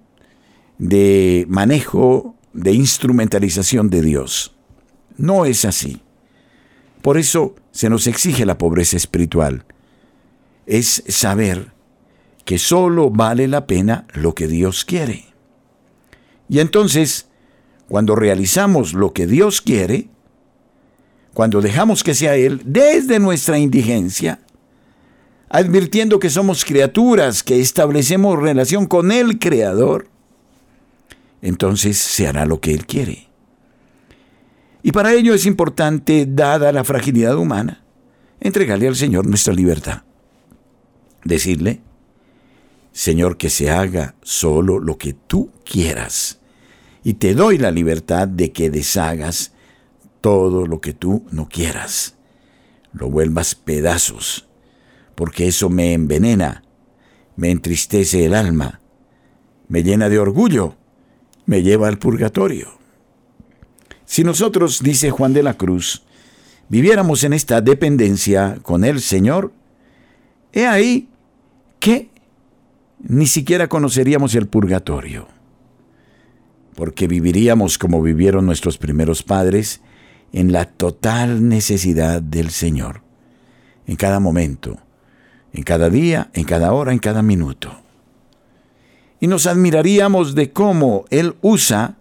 de 0.80 1.46
manejo, 1.48 2.36
de 2.52 2.74
instrumentalización 2.74 3.90
de 3.90 4.02
Dios. 4.02 4.54
No 5.16 5.46
es 5.46 5.64
así. 5.64 6.02
Por 7.04 7.18
eso 7.18 7.54
se 7.72 7.90
nos 7.90 8.08
exige 8.08 8.46
la 8.46 8.58
pobreza 8.58 8.96
espiritual. 8.96 9.66
Es 10.66 11.04
saber 11.10 11.74
que 12.46 12.58
solo 12.58 13.10
vale 13.10 13.50
la 13.50 13.68
pena 13.68 14.08
lo 14.14 14.34
que 14.34 14.48
Dios 14.48 14.86
quiere. 14.86 15.26
Y 16.48 16.60
entonces, 16.60 17.28
cuando 17.90 18.16
realizamos 18.16 18.94
lo 18.94 19.12
que 19.12 19.28
Dios 19.28 19.60
quiere, 19.60 20.08
cuando 21.34 21.60
dejamos 21.60 22.06
que 22.06 22.16
sea 22.16 22.38
Él 22.38 22.62
desde 22.64 23.20
nuestra 23.20 23.60
indigencia, 23.60 24.40
advirtiendo 25.50 26.20
que 26.20 26.30
somos 26.30 26.64
criaturas, 26.64 27.44
que 27.44 27.60
establecemos 27.60 28.40
relación 28.40 28.86
con 28.86 29.12
el 29.12 29.40
Creador, 29.40 30.08
entonces 31.42 31.98
se 31.98 32.28
hará 32.28 32.46
lo 32.46 32.62
que 32.62 32.74
Él 32.74 32.86
quiere. 32.86 33.33
Y 34.84 34.92
para 34.92 35.14
ello 35.14 35.34
es 35.34 35.46
importante, 35.46 36.26
dada 36.28 36.74
la 36.74 36.84
fragilidad 36.84 37.38
humana, 37.38 37.84
entregarle 38.42 38.90
al 38.90 38.98
Señor 38.98 39.26
nuestra 39.26 39.54
libertad. 39.54 40.04
Decirle, 41.24 41.82
Señor, 42.92 43.38
que 43.38 43.50
se 43.50 43.72
haga 43.72 44.16
solo 44.22 44.80
lo 44.80 44.98
que 44.98 45.14
tú 45.14 45.52
quieras. 45.64 46.40
Y 47.02 47.14
te 47.14 47.34
doy 47.34 47.58
la 47.58 47.72
libertad 47.72 48.28
de 48.28 48.52
que 48.52 48.70
deshagas 48.70 49.54
todo 50.20 50.68
lo 50.68 50.82
que 50.82 50.94
tú 50.94 51.26
no 51.32 51.48
quieras. 51.48 52.16
Lo 52.92 53.10
vuelvas 53.10 53.56
pedazos, 53.56 54.48
porque 55.16 55.48
eso 55.48 55.70
me 55.70 55.94
envenena, 55.94 56.64
me 57.38 57.52
entristece 57.52 58.26
el 58.26 58.36
alma, 58.36 58.82
me 59.70 59.82
llena 59.82 60.10
de 60.10 60.20
orgullo, 60.20 60.76
me 61.46 61.64
lleva 61.64 61.88
al 61.88 62.00
purgatorio. 62.00 62.83
Si 64.14 64.24
nosotros, 64.24 64.84
dice 64.84 65.10
Juan 65.10 65.34
de 65.34 65.42
la 65.42 65.56
Cruz, 65.56 66.04
viviéramos 66.70 67.24
en 67.24 67.34
esta 67.34 67.62
dependencia 67.62 68.60
con 68.62 68.86
el 68.86 69.02
Señor, 69.02 69.52
he 70.52 70.68
ahí 70.68 71.08
que 71.80 72.12
ni 73.00 73.26
siquiera 73.26 73.68
conoceríamos 73.70 74.36
el 74.36 74.46
purgatorio, 74.46 75.28
porque 76.76 77.08
viviríamos 77.08 77.80
como 77.80 78.04
vivieron 78.04 78.46
nuestros 78.46 78.78
primeros 78.78 79.24
padres, 79.24 79.82
en 80.32 80.52
la 80.52 80.66
total 80.66 81.50
necesidad 81.50 82.22
del 82.22 82.52
Señor, 82.52 83.02
en 83.88 83.96
cada 83.96 84.20
momento, 84.20 84.78
en 85.54 85.64
cada 85.64 85.90
día, 85.90 86.30
en 86.36 86.44
cada 86.44 86.72
hora, 86.74 86.92
en 86.92 87.00
cada 87.00 87.24
minuto. 87.24 87.82
Y 89.20 89.26
nos 89.26 89.48
admiraríamos 89.48 90.36
de 90.36 90.52
cómo 90.52 91.06
Él 91.10 91.34
usa 91.42 91.98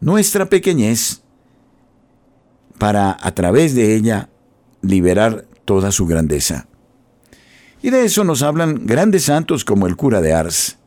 nuestra 0.00 0.46
pequeñez 0.46 1.22
para, 2.78 3.16
a 3.20 3.32
través 3.32 3.74
de 3.74 3.94
ella, 3.94 4.28
liberar 4.82 5.46
toda 5.64 5.92
su 5.92 6.06
grandeza. 6.06 6.66
Y 7.82 7.90
de 7.90 8.04
eso 8.04 8.24
nos 8.24 8.42
hablan 8.42 8.86
grandes 8.86 9.24
santos 9.24 9.64
como 9.64 9.86
el 9.86 9.96
cura 9.96 10.20
de 10.20 10.32
Ars. 10.32 10.78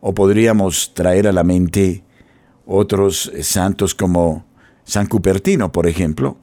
O 0.00 0.14
podríamos 0.14 0.94
traer 0.94 1.26
a 1.26 1.32
la 1.32 1.44
mente 1.44 2.04
otros 2.64 3.32
santos 3.42 3.94
como 3.94 4.46
San 4.84 5.06
Cupertino, 5.06 5.72
por 5.72 5.86
ejemplo, 5.86 6.38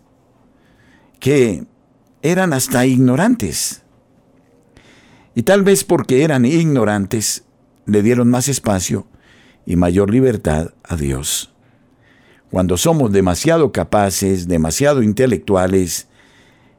que 1.20 1.66
eran 2.22 2.54
hasta 2.54 2.86
ignorantes. 2.86 3.84
Y 5.34 5.44
tal 5.44 5.64
vez 5.64 5.84
porque 5.84 6.24
eran 6.24 6.46
ignorantes, 6.46 7.46
le 7.86 8.02
dieron 8.02 8.30
más 8.30 8.48
espacio 8.48 9.08
y 9.66 9.76
mayor 9.76 10.12
libertad 10.12 10.74
a 10.84 10.96
Dios. 10.96 11.55
Cuando 12.56 12.78
somos 12.78 13.12
demasiado 13.12 13.74
capaces, 13.74 14.48
demasiado 14.48 15.04
intelectuales, 15.04 16.08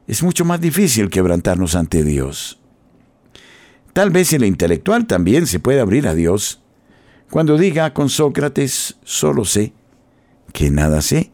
es 0.07 0.23
mucho 0.23 0.43
más 0.43 0.59
difícil 0.59 1.11
quebrantarnos 1.11 1.75
ante 1.75 2.03
Dios. 2.03 2.59
Tal 3.93 4.09
vez 4.09 4.33
el 4.33 4.43
intelectual 4.43 5.05
también 5.05 5.45
se 5.45 5.59
puede 5.59 5.79
abrir 5.79 6.07
a 6.07 6.15
Dios 6.15 6.63
cuando 7.29 7.59
diga 7.59 7.93
con 7.93 8.09
Sócrates, 8.09 8.97
solo 9.03 9.45
sé 9.45 9.71
que 10.51 10.71
nada 10.71 11.03
sé. 11.03 11.29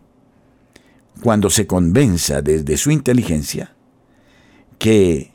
Cuando 1.21 1.49
se 1.49 1.65
convenza 1.65 2.41
desde 2.41 2.75
su 2.75 2.91
inteligencia 2.91 3.73
que 4.77 5.31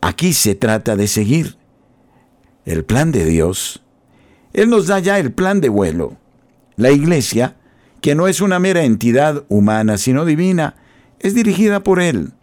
Aquí 0.00 0.32
se 0.32 0.54
trata 0.54 0.94
de 0.94 1.08
seguir 1.08 1.56
el 2.64 2.84
plan 2.84 3.10
de 3.10 3.24
Dios. 3.24 3.82
Él 4.52 4.70
nos 4.70 4.86
da 4.86 5.00
ya 5.00 5.18
el 5.18 5.32
plan 5.32 5.60
de 5.60 5.70
vuelo. 5.70 6.18
La 6.76 6.92
iglesia, 6.92 7.56
que 8.04 8.14
no 8.14 8.28
es 8.28 8.42
una 8.42 8.58
mera 8.58 8.84
entidad 8.84 9.44
humana, 9.48 9.96
sino 9.96 10.26
divina, 10.26 10.76
es 11.20 11.34
dirigida 11.34 11.82
por 11.82 12.02
Él. 12.02 12.34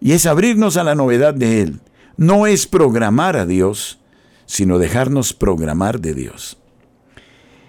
Y 0.00 0.12
es 0.12 0.24
abrirnos 0.24 0.78
a 0.78 0.82
la 0.82 0.94
novedad 0.94 1.34
de 1.34 1.60
Él. 1.60 1.80
No 2.16 2.46
es 2.46 2.66
programar 2.66 3.36
a 3.36 3.44
Dios, 3.44 4.00
sino 4.46 4.78
dejarnos 4.78 5.34
programar 5.34 6.00
de 6.00 6.14
Dios. 6.14 6.56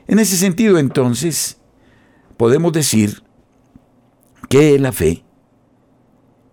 En 0.08 0.20
ese 0.20 0.38
sentido, 0.38 0.80
entonces, 0.80 1.58
podemos 2.38 2.72
decir 2.72 3.22
que 4.48 4.80
la 4.80 4.94
fe 4.94 5.26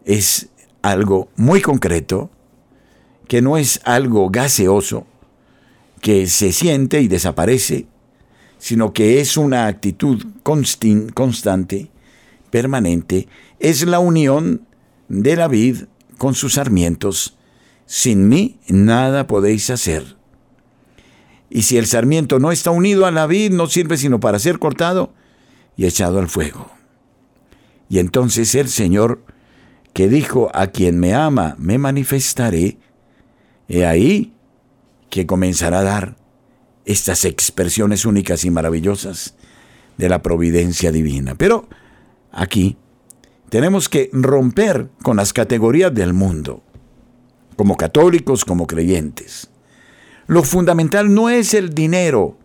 es 0.04 0.48
algo 0.82 1.28
muy 1.36 1.60
concreto, 1.60 2.28
que 3.28 3.40
no 3.40 3.56
es 3.56 3.80
algo 3.84 4.30
gaseoso, 4.30 5.06
que 6.00 6.26
se 6.26 6.50
siente 6.50 7.02
y 7.02 7.06
desaparece, 7.06 7.86
sino 8.58 8.92
que 8.92 9.20
es 9.20 9.36
una 9.36 9.66
actitud 9.66 10.24
constante, 10.42 11.90
permanente, 12.50 13.28
es 13.58 13.86
la 13.86 13.98
unión 13.98 14.66
de 15.08 15.36
la 15.36 15.48
vid 15.48 15.84
con 16.18 16.34
sus 16.34 16.54
sarmientos. 16.54 17.36
Sin 17.86 18.28
mí 18.28 18.58
nada 18.68 19.26
podéis 19.26 19.70
hacer. 19.70 20.16
Y 21.50 21.62
si 21.62 21.76
el 21.76 21.86
sarmiento 21.86 22.38
no 22.38 22.50
está 22.50 22.70
unido 22.70 23.06
a 23.06 23.10
la 23.10 23.26
vid, 23.26 23.52
no 23.52 23.66
sirve 23.66 23.96
sino 23.96 24.18
para 24.20 24.38
ser 24.38 24.58
cortado 24.58 25.12
y 25.76 25.86
echado 25.86 26.18
al 26.18 26.28
fuego. 26.28 26.70
Y 27.88 27.98
entonces 27.98 28.54
el 28.54 28.68
Señor, 28.68 29.22
que 29.92 30.08
dijo, 30.08 30.50
a 30.54 30.68
quien 30.68 30.98
me 30.98 31.14
ama, 31.14 31.54
me 31.58 31.78
manifestaré, 31.78 32.78
he 33.68 33.86
ahí 33.86 34.34
que 35.08 35.26
comenzará 35.26 35.80
a 35.80 35.84
dar 35.84 36.16
estas 36.86 37.24
expresiones 37.24 38.06
únicas 38.06 38.44
y 38.44 38.50
maravillosas 38.50 39.34
de 39.98 40.08
la 40.08 40.22
providencia 40.22 40.92
divina. 40.92 41.34
Pero 41.34 41.68
aquí 42.32 42.78
tenemos 43.50 43.88
que 43.88 44.08
romper 44.12 44.88
con 45.02 45.16
las 45.16 45.32
categorías 45.32 45.92
del 45.92 46.14
mundo, 46.14 46.62
como 47.56 47.76
católicos, 47.76 48.44
como 48.44 48.66
creyentes. 48.66 49.50
Lo 50.28 50.44
fundamental 50.44 51.12
no 51.12 51.28
es 51.28 51.54
el 51.54 51.74
dinero. 51.74 52.38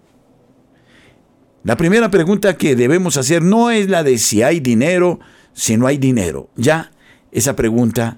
La 1.64 1.78
primera 1.78 2.10
pregunta 2.10 2.58
que 2.58 2.76
debemos 2.76 3.18
hacer 3.18 3.44
no 3.44 3.70
es 3.70 3.90
la 3.90 4.04
de 4.04 4.18
si 4.18 4.42
hay 4.42 4.60
dinero, 4.60 5.20
si 5.54 5.78
no 5.78 5.86
hay 5.86 5.98
dinero. 5.98 6.50
Ya 6.56 6.92
esa 7.32 7.56
pregunta 7.56 8.16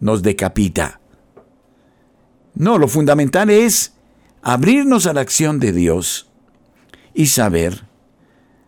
nos 0.00 0.22
decapita. 0.22 1.00
No, 2.54 2.78
lo 2.78 2.88
fundamental 2.88 3.50
es 3.50 3.92
abrirnos 4.42 5.06
a 5.06 5.12
la 5.12 5.20
acción 5.20 5.60
de 5.60 5.72
Dios 5.72 6.30
y 7.14 7.26
saber, 7.26 7.84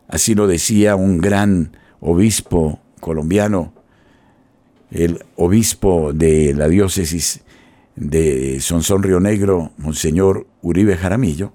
así 0.07 0.35
lo 0.35 0.47
decía 0.47 0.95
un 0.95 1.19
gran 1.19 1.77
obispo 1.99 2.79
colombiano, 2.99 3.73
el 4.91 5.25
obispo 5.35 6.13
de 6.13 6.53
la 6.53 6.67
diócesis 6.67 7.41
de 7.95 8.59
Sonsón 8.59 9.03
Río 9.03 9.19
Negro, 9.19 9.71
Monseñor 9.77 10.47
Uribe 10.61 10.97
Jaramillo, 10.97 11.53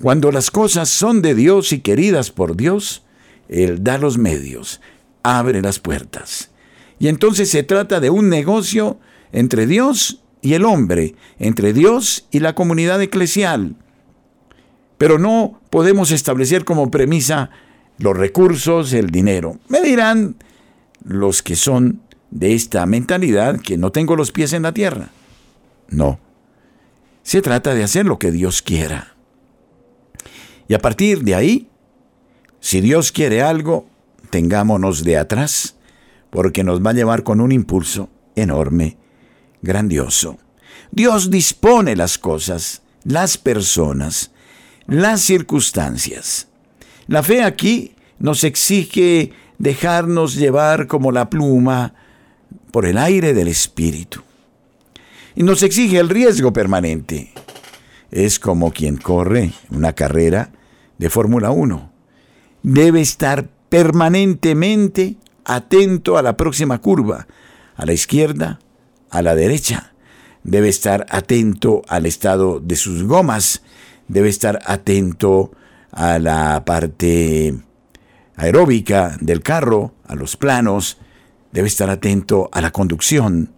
cuando 0.00 0.32
las 0.32 0.50
cosas 0.50 0.88
son 0.88 1.20
de 1.20 1.34
Dios 1.34 1.72
y 1.72 1.80
queridas 1.80 2.30
por 2.30 2.56
Dios, 2.56 3.02
Él 3.48 3.84
da 3.84 3.98
los 3.98 4.16
medios, 4.16 4.80
abre 5.22 5.60
las 5.60 5.78
puertas. 5.78 6.50
Y 6.98 7.08
entonces 7.08 7.50
se 7.50 7.62
trata 7.62 8.00
de 8.00 8.08
un 8.08 8.30
negocio 8.30 8.98
entre 9.32 9.66
Dios 9.66 10.22
y 10.42 10.54
el 10.54 10.64
hombre, 10.64 11.14
entre 11.38 11.72
Dios 11.72 12.26
y 12.30 12.40
la 12.40 12.54
comunidad 12.54 13.00
eclesial. 13.02 13.76
Pero 14.98 15.18
no 15.18 15.60
podemos 15.70 16.10
establecer 16.10 16.64
como 16.64 16.90
premisa 16.90 17.50
los 17.98 18.16
recursos, 18.16 18.92
el 18.92 19.10
dinero. 19.10 19.58
Me 19.68 19.80
dirán 19.80 20.36
los 21.04 21.42
que 21.42 21.56
son 21.56 22.02
de 22.30 22.54
esta 22.54 22.86
mentalidad 22.86 23.60
que 23.60 23.76
no 23.76 23.92
tengo 23.92 24.16
los 24.16 24.32
pies 24.32 24.52
en 24.52 24.62
la 24.62 24.72
tierra. 24.72 25.10
No. 25.88 26.18
Se 27.22 27.42
trata 27.42 27.74
de 27.74 27.82
hacer 27.82 28.06
lo 28.06 28.18
que 28.18 28.30
Dios 28.30 28.62
quiera. 28.62 29.14
Y 30.68 30.74
a 30.74 30.78
partir 30.78 31.22
de 31.24 31.34
ahí, 31.34 31.68
si 32.60 32.80
Dios 32.80 33.12
quiere 33.12 33.42
algo, 33.42 33.86
tengámonos 34.30 35.04
de 35.04 35.18
atrás, 35.18 35.76
porque 36.30 36.62
nos 36.62 36.84
va 36.84 36.90
a 36.90 36.94
llevar 36.94 37.24
con 37.24 37.40
un 37.40 37.52
impulso 37.52 38.08
enorme 38.36 38.96
grandioso. 39.62 40.38
Dios 40.90 41.30
dispone 41.30 41.96
las 41.96 42.18
cosas, 42.18 42.82
las 43.04 43.38
personas, 43.38 44.32
las 44.86 45.20
circunstancias. 45.20 46.48
La 47.06 47.22
fe 47.22 47.42
aquí 47.42 47.94
nos 48.18 48.44
exige 48.44 49.32
dejarnos 49.58 50.34
llevar 50.34 50.86
como 50.86 51.12
la 51.12 51.30
pluma 51.30 51.94
por 52.72 52.86
el 52.86 52.98
aire 52.98 53.34
del 53.34 53.48
Espíritu. 53.48 54.22
Y 55.34 55.42
nos 55.42 55.62
exige 55.62 55.98
el 55.98 56.08
riesgo 56.08 56.52
permanente. 56.52 57.32
Es 58.10 58.38
como 58.40 58.72
quien 58.72 58.96
corre 58.96 59.52
una 59.70 59.92
carrera 59.92 60.50
de 60.98 61.08
Fórmula 61.08 61.50
1. 61.50 61.92
Debe 62.62 63.00
estar 63.00 63.48
permanentemente 63.68 65.16
atento 65.44 66.18
a 66.18 66.22
la 66.22 66.36
próxima 66.36 66.80
curva, 66.80 67.28
a 67.76 67.86
la 67.86 67.92
izquierda 67.92 68.58
a 69.10 69.22
la 69.22 69.34
derecha. 69.34 69.92
Debe 70.42 70.68
estar 70.68 71.06
atento 71.10 71.82
al 71.88 72.06
estado 72.06 72.60
de 72.60 72.76
sus 72.76 73.02
gomas. 73.02 73.62
Debe 74.08 74.28
estar 74.28 74.60
atento 74.64 75.52
a 75.92 76.18
la 76.18 76.64
parte 76.64 77.54
aeróbica 78.36 79.16
del 79.20 79.42
carro, 79.42 79.94
a 80.06 80.14
los 80.14 80.36
planos. 80.36 80.98
Debe 81.52 81.68
estar 81.68 81.90
atento 81.90 82.48
a 82.52 82.60
la 82.60 82.70
conducción. 82.70 83.52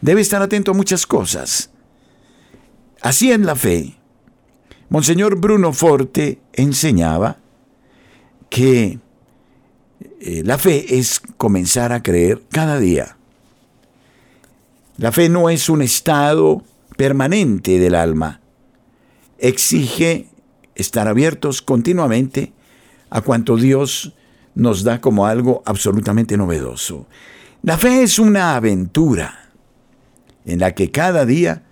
Debe 0.00 0.20
estar 0.20 0.40
atento 0.40 0.70
a 0.70 0.74
muchas 0.74 1.06
cosas. 1.06 1.70
Así 3.02 3.32
en 3.32 3.46
la 3.46 3.56
fe. 3.56 3.96
Monseñor 4.88 5.38
Bruno 5.38 5.72
Forte 5.72 6.40
enseñaba 6.52 7.38
que 8.48 8.98
eh, 10.20 10.42
la 10.44 10.58
fe 10.58 10.98
es 10.98 11.20
comenzar 11.36 11.92
a 11.92 12.02
creer 12.02 12.42
cada 12.50 12.78
día. 12.78 13.16
La 15.00 15.12
fe 15.12 15.30
no 15.30 15.48
es 15.48 15.70
un 15.70 15.80
estado 15.80 16.62
permanente 16.98 17.78
del 17.78 17.94
alma. 17.94 18.42
Exige 19.38 20.28
estar 20.74 21.08
abiertos 21.08 21.62
continuamente 21.62 22.52
a 23.08 23.22
cuanto 23.22 23.56
Dios 23.56 24.14
nos 24.54 24.84
da 24.84 25.00
como 25.00 25.24
algo 25.24 25.62
absolutamente 25.64 26.36
novedoso. 26.36 27.06
La 27.62 27.78
fe 27.78 28.02
es 28.02 28.18
una 28.18 28.56
aventura 28.56 29.50
en 30.44 30.58
la 30.58 30.74
que 30.74 30.90
cada 30.90 31.24
día 31.24 31.62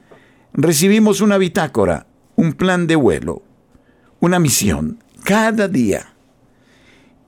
recibimos 0.54 1.20
una 1.20 1.36
bitácora, 1.36 2.06
un 2.34 2.54
plan 2.54 2.86
de 2.86 2.96
vuelo, 2.96 3.42
una 4.20 4.38
misión, 4.38 5.04
cada 5.24 5.68
día. 5.68 6.14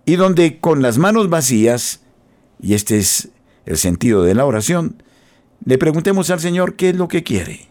Y 0.06 0.16
donde 0.16 0.60
con 0.60 0.80
las 0.80 0.96
manos 0.96 1.28
vacías, 1.28 2.00
y 2.58 2.72
este 2.72 2.96
es 2.96 3.28
el 3.66 3.76
sentido 3.76 4.22
de 4.22 4.34
la 4.34 4.46
oración, 4.46 5.02
le 5.64 5.78
preguntemos 5.78 6.30
al 6.30 6.40
Señor 6.40 6.76
qué 6.76 6.90
es 6.90 6.96
lo 6.96 7.08
que 7.08 7.22
quiere, 7.22 7.68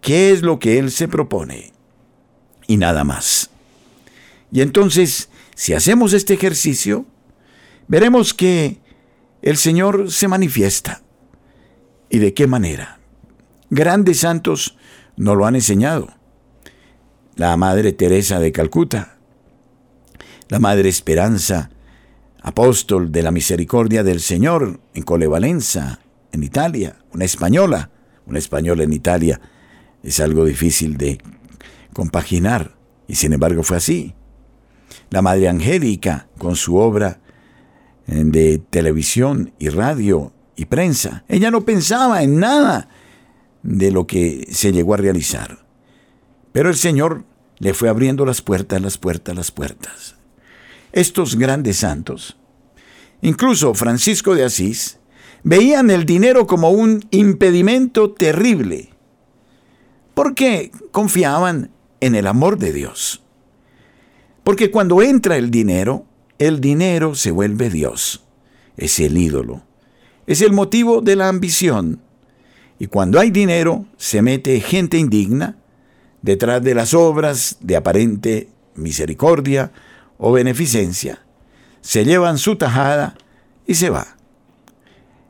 qué 0.00 0.30
es 0.30 0.42
lo 0.42 0.58
que 0.58 0.78
Él 0.78 0.90
se 0.90 1.08
propone 1.08 1.72
y 2.66 2.76
nada 2.76 3.04
más. 3.04 3.50
Y 4.50 4.60
entonces, 4.60 5.28
si 5.54 5.74
hacemos 5.74 6.12
este 6.12 6.34
ejercicio, 6.34 7.06
veremos 7.86 8.34
que 8.34 8.78
el 9.42 9.56
Señor 9.56 10.10
se 10.10 10.28
manifiesta. 10.28 11.02
¿Y 12.10 12.18
de 12.18 12.34
qué 12.34 12.46
manera? 12.46 12.98
Grandes 13.70 14.20
santos 14.20 14.76
nos 15.16 15.36
lo 15.36 15.46
han 15.46 15.54
enseñado. 15.54 16.08
La 17.36 17.56
Madre 17.56 17.92
Teresa 17.92 18.40
de 18.40 18.50
Calcuta, 18.50 19.18
la 20.48 20.58
Madre 20.58 20.88
Esperanza, 20.88 21.70
apóstol 22.40 23.12
de 23.12 23.22
la 23.22 23.30
misericordia 23.30 24.02
del 24.02 24.20
Señor 24.20 24.80
en 24.94 25.02
Colevalenza, 25.02 26.00
en 26.32 26.42
Italia, 26.42 26.96
una 27.12 27.24
española, 27.24 27.90
una 28.26 28.38
española 28.38 28.84
en 28.84 28.92
Italia, 28.92 29.40
es 30.02 30.20
algo 30.20 30.44
difícil 30.44 30.96
de 30.96 31.18
compaginar, 31.92 32.76
y 33.06 33.14
sin 33.14 33.32
embargo 33.32 33.62
fue 33.62 33.78
así. 33.78 34.14
La 35.10 35.22
Madre 35.22 35.48
Angélica, 35.48 36.28
con 36.38 36.56
su 36.56 36.76
obra 36.76 37.20
eh, 38.06 38.22
de 38.24 38.58
televisión 38.58 39.52
y 39.58 39.70
radio 39.70 40.32
y 40.56 40.66
prensa, 40.66 41.24
ella 41.28 41.50
no 41.50 41.64
pensaba 41.64 42.22
en 42.22 42.38
nada 42.38 42.88
de 43.62 43.90
lo 43.90 44.06
que 44.06 44.46
se 44.50 44.72
llegó 44.72 44.94
a 44.94 44.98
realizar. 44.98 45.66
Pero 46.52 46.68
el 46.68 46.76
Señor 46.76 47.24
le 47.58 47.74
fue 47.74 47.88
abriendo 47.88 48.24
las 48.24 48.42
puertas, 48.42 48.80
las 48.80 48.98
puertas, 48.98 49.34
las 49.34 49.50
puertas. 49.50 50.16
Estos 50.92 51.36
grandes 51.36 51.78
santos, 51.78 52.36
incluso 53.20 53.74
Francisco 53.74 54.34
de 54.34 54.44
Asís, 54.44 54.97
veían 55.48 55.88
el 55.88 56.04
dinero 56.04 56.46
como 56.46 56.68
un 56.68 57.06
impedimento 57.10 58.12
terrible, 58.12 58.90
porque 60.12 60.70
confiaban 60.92 61.70
en 62.00 62.14
el 62.14 62.26
amor 62.26 62.58
de 62.58 62.74
Dios. 62.74 63.22
Porque 64.44 64.70
cuando 64.70 65.00
entra 65.00 65.38
el 65.38 65.50
dinero, 65.50 66.04
el 66.38 66.60
dinero 66.60 67.14
se 67.14 67.30
vuelve 67.30 67.70
Dios, 67.70 68.26
es 68.76 69.00
el 69.00 69.16
ídolo, 69.16 69.62
es 70.26 70.42
el 70.42 70.52
motivo 70.52 71.00
de 71.00 71.16
la 71.16 71.28
ambición. 71.28 72.02
Y 72.78 72.88
cuando 72.88 73.18
hay 73.18 73.30
dinero, 73.30 73.86
se 73.96 74.20
mete 74.20 74.60
gente 74.60 74.98
indigna 74.98 75.56
detrás 76.20 76.62
de 76.62 76.74
las 76.74 76.92
obras 76.92 77.56
de 77.60 77.74
aparente 77.74 78.50
misericordia 78.74 79.72
o 80.18 80.30
beneficencia. 80.30 81.24
Se 81.80 82.04
llevan 82.04 82.36
su 82.36 82.56
tajada 82.56 83.16
y 83.66 83.76
se 83.76 83.88
va. 83.88 84.17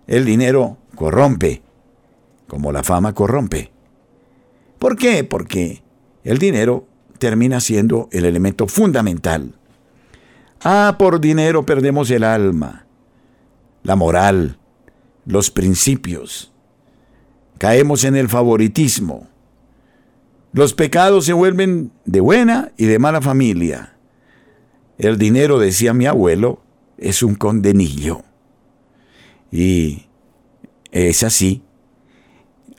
El 0.08 0.24
dinero 0.24 0.78
corrompe, 0.94 1.62
como 2.46 2.72
la 2.72 2.82
fama 2.82 3.14
corrompe. 3.14 3.70
¿Por 4.78 4.96
qué? 4.96 5.22
Porque 5.22 5.82
el 6.24 6.38
dinero 6.38 6.86
termina 7.18 7.60
siendo 7.60 8.08
el 8.10 8.24
elemento 8.24 8.66
fundamental. 8.66 9.54
Ah, 10.62 10.96
por 10.98 11.20
dinero 11.20 11.66
perdemos 11.66 12.10
el 12.10 12.24
alma, 12.24 12.86
la 13.82 13.96
moral, 13.96 14.58
los 15.26 15.50
principios. 15.50 16.52
Caemos 17.58 18.04
en 18.04 18.16
el 18.16 18.30
favoritismo. 18.30 19.28
Los 20.52 20.72
pecados 20.72 21.26
se 21.26 21.34
vuelven 21.34 21.92
de 22.06 22.20
buena 22.20 22.72
y 22.78 22.86
de 22.86 22.98
mala 22.98 23.20
familia. 23.20 23.94
El 24.96 25.18
dinero, 25.18 25.58
decía 25.58 25.92
mi 25.92 26.06
abuelo, 26.06 26.62
es 26.96 27.22
un 27.22 27.34
condenillo. 27.34 28.22
Y 29.50 30.06
es 30.90 31.22
así. 31.22 31.62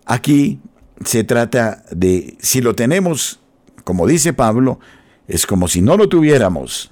Aquí 0.06 0.60
se 1.06 1.24
trata 1.24 1.84
de, 1.92 2.38
si 2.40 2.62
lo 2.62 2.76
tenemos, 2.76 3.40
como 3.84 4.08
dice 4.08 4.34
Pablo, 4.34 4.80
es 5.28 5.46
como 5.46 5.68
si 5.68 5.82
no 5.82 5.98
lo 5.98 6.10
tuviéramos. 6.10 6.92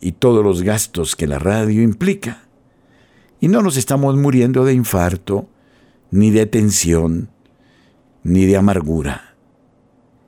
y 0.00 0.12
todos 0.12 0.42
los 0.42 0.62
gastos 0.62 1.14
que 1.14 1.26
la 1.26 1.38
radio 1.38 1.82
implica. 1.82 2.48
Y 3.38 3.48
no 3.48 3.62
nos 3.62 3.76
estamos 3.76 4.16
muriendo 4.16 4.64
de 4.64 4.72
infarto, 4.72 5.48
ni 6.10 6.30
de 6.30 6.46
tensión, 6.46 7.30
ni 8.22 8.46
de 8.46 8.56
amargura. 8.56 9.36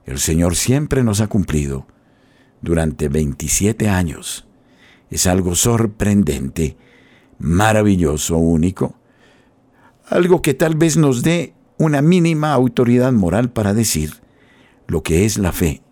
El 0.04 0.18
Señor 0.18 0.56
siempre 0.56 1.02
nos 1.02 1.20
ha 1.20 1.26
cumplido 1.26 1.86
durante 2.60 3.08
27 3.08 3.88
años. 3.88 4.46
Es 5.10 5.26
algo 5.26 5.54
sorprendente, 5.54 6.76
maravilloso, 7.38 8.36
único, 8.36 8.94
algo 10.06 10.42
que 10.42 10.54
tal 10.54 10.74
vez 10.74 10.96
nos 10.98 11.22
dé 11.22 11.54
una 11.78 12.02
mínima 12.02 12.52
autoridad 12.52 13.12
moral 13.12 13.50
para 13.50 13.72
decir 13.72 14.14
lo 14.86 15.02
que 15.02 15.24
es 15.24 15.38
la 15.38 15.52
fe. 15.52 15.82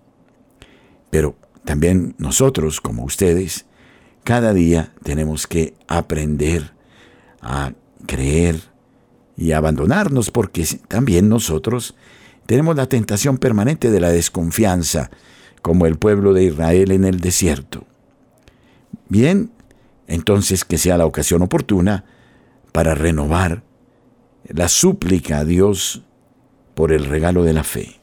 Pero 1.11 1.37
también 1.65 2.15
nosotros, 2.19 2.81
como 2.81 3.05
ustedes, 3.05 3.67
cada 4.25 4.53
día 4.53 4.93
tenemos 5.03 5.47
que 5.47 5.75
aprender 5.87 6.73
a 7.41 7.73
creer 8.07 8.61
y 9.37 9.53
abandonarnos 9.53 10.31
porque 10.31 10.67
también 10.89 11.29
nosotros 11.29 11.95
tenemos 12.47 12.77
la 12.77 12.89
tentación 12.89 13.39
permanente 13.39 13.91
de 13.91 14.01
la 14.01 14.11
desconfianza, 14.11 15.11
como 15.63 15.87
el 15.87 15.97
pueblo 15.97 16.33
de 16.33 16.45
Israel 16.45 16.93
en 16.93 17.05
el 17.05 17.21
desierto. 17.21 17.85
Bien, 19.09 19.51
entonces 20.07 20.65
que 20.65 20.79
sea 20.79 20.97
la 20.97 21.07
ocasión 21.07 21.43
oportuna 21.43 22.05
para 22.73 22.95
renovar 22.95 23.63
la 24.49 24.69
súplica 24.69 25.39
a 25.39 25.45
Dios 25.45 26.03
por 26.75 26.93
el 26.93 27.05
regalo 27.07 27.45
de 27.45 27.53
la 27.53 27.65
fe. 27.65 28.01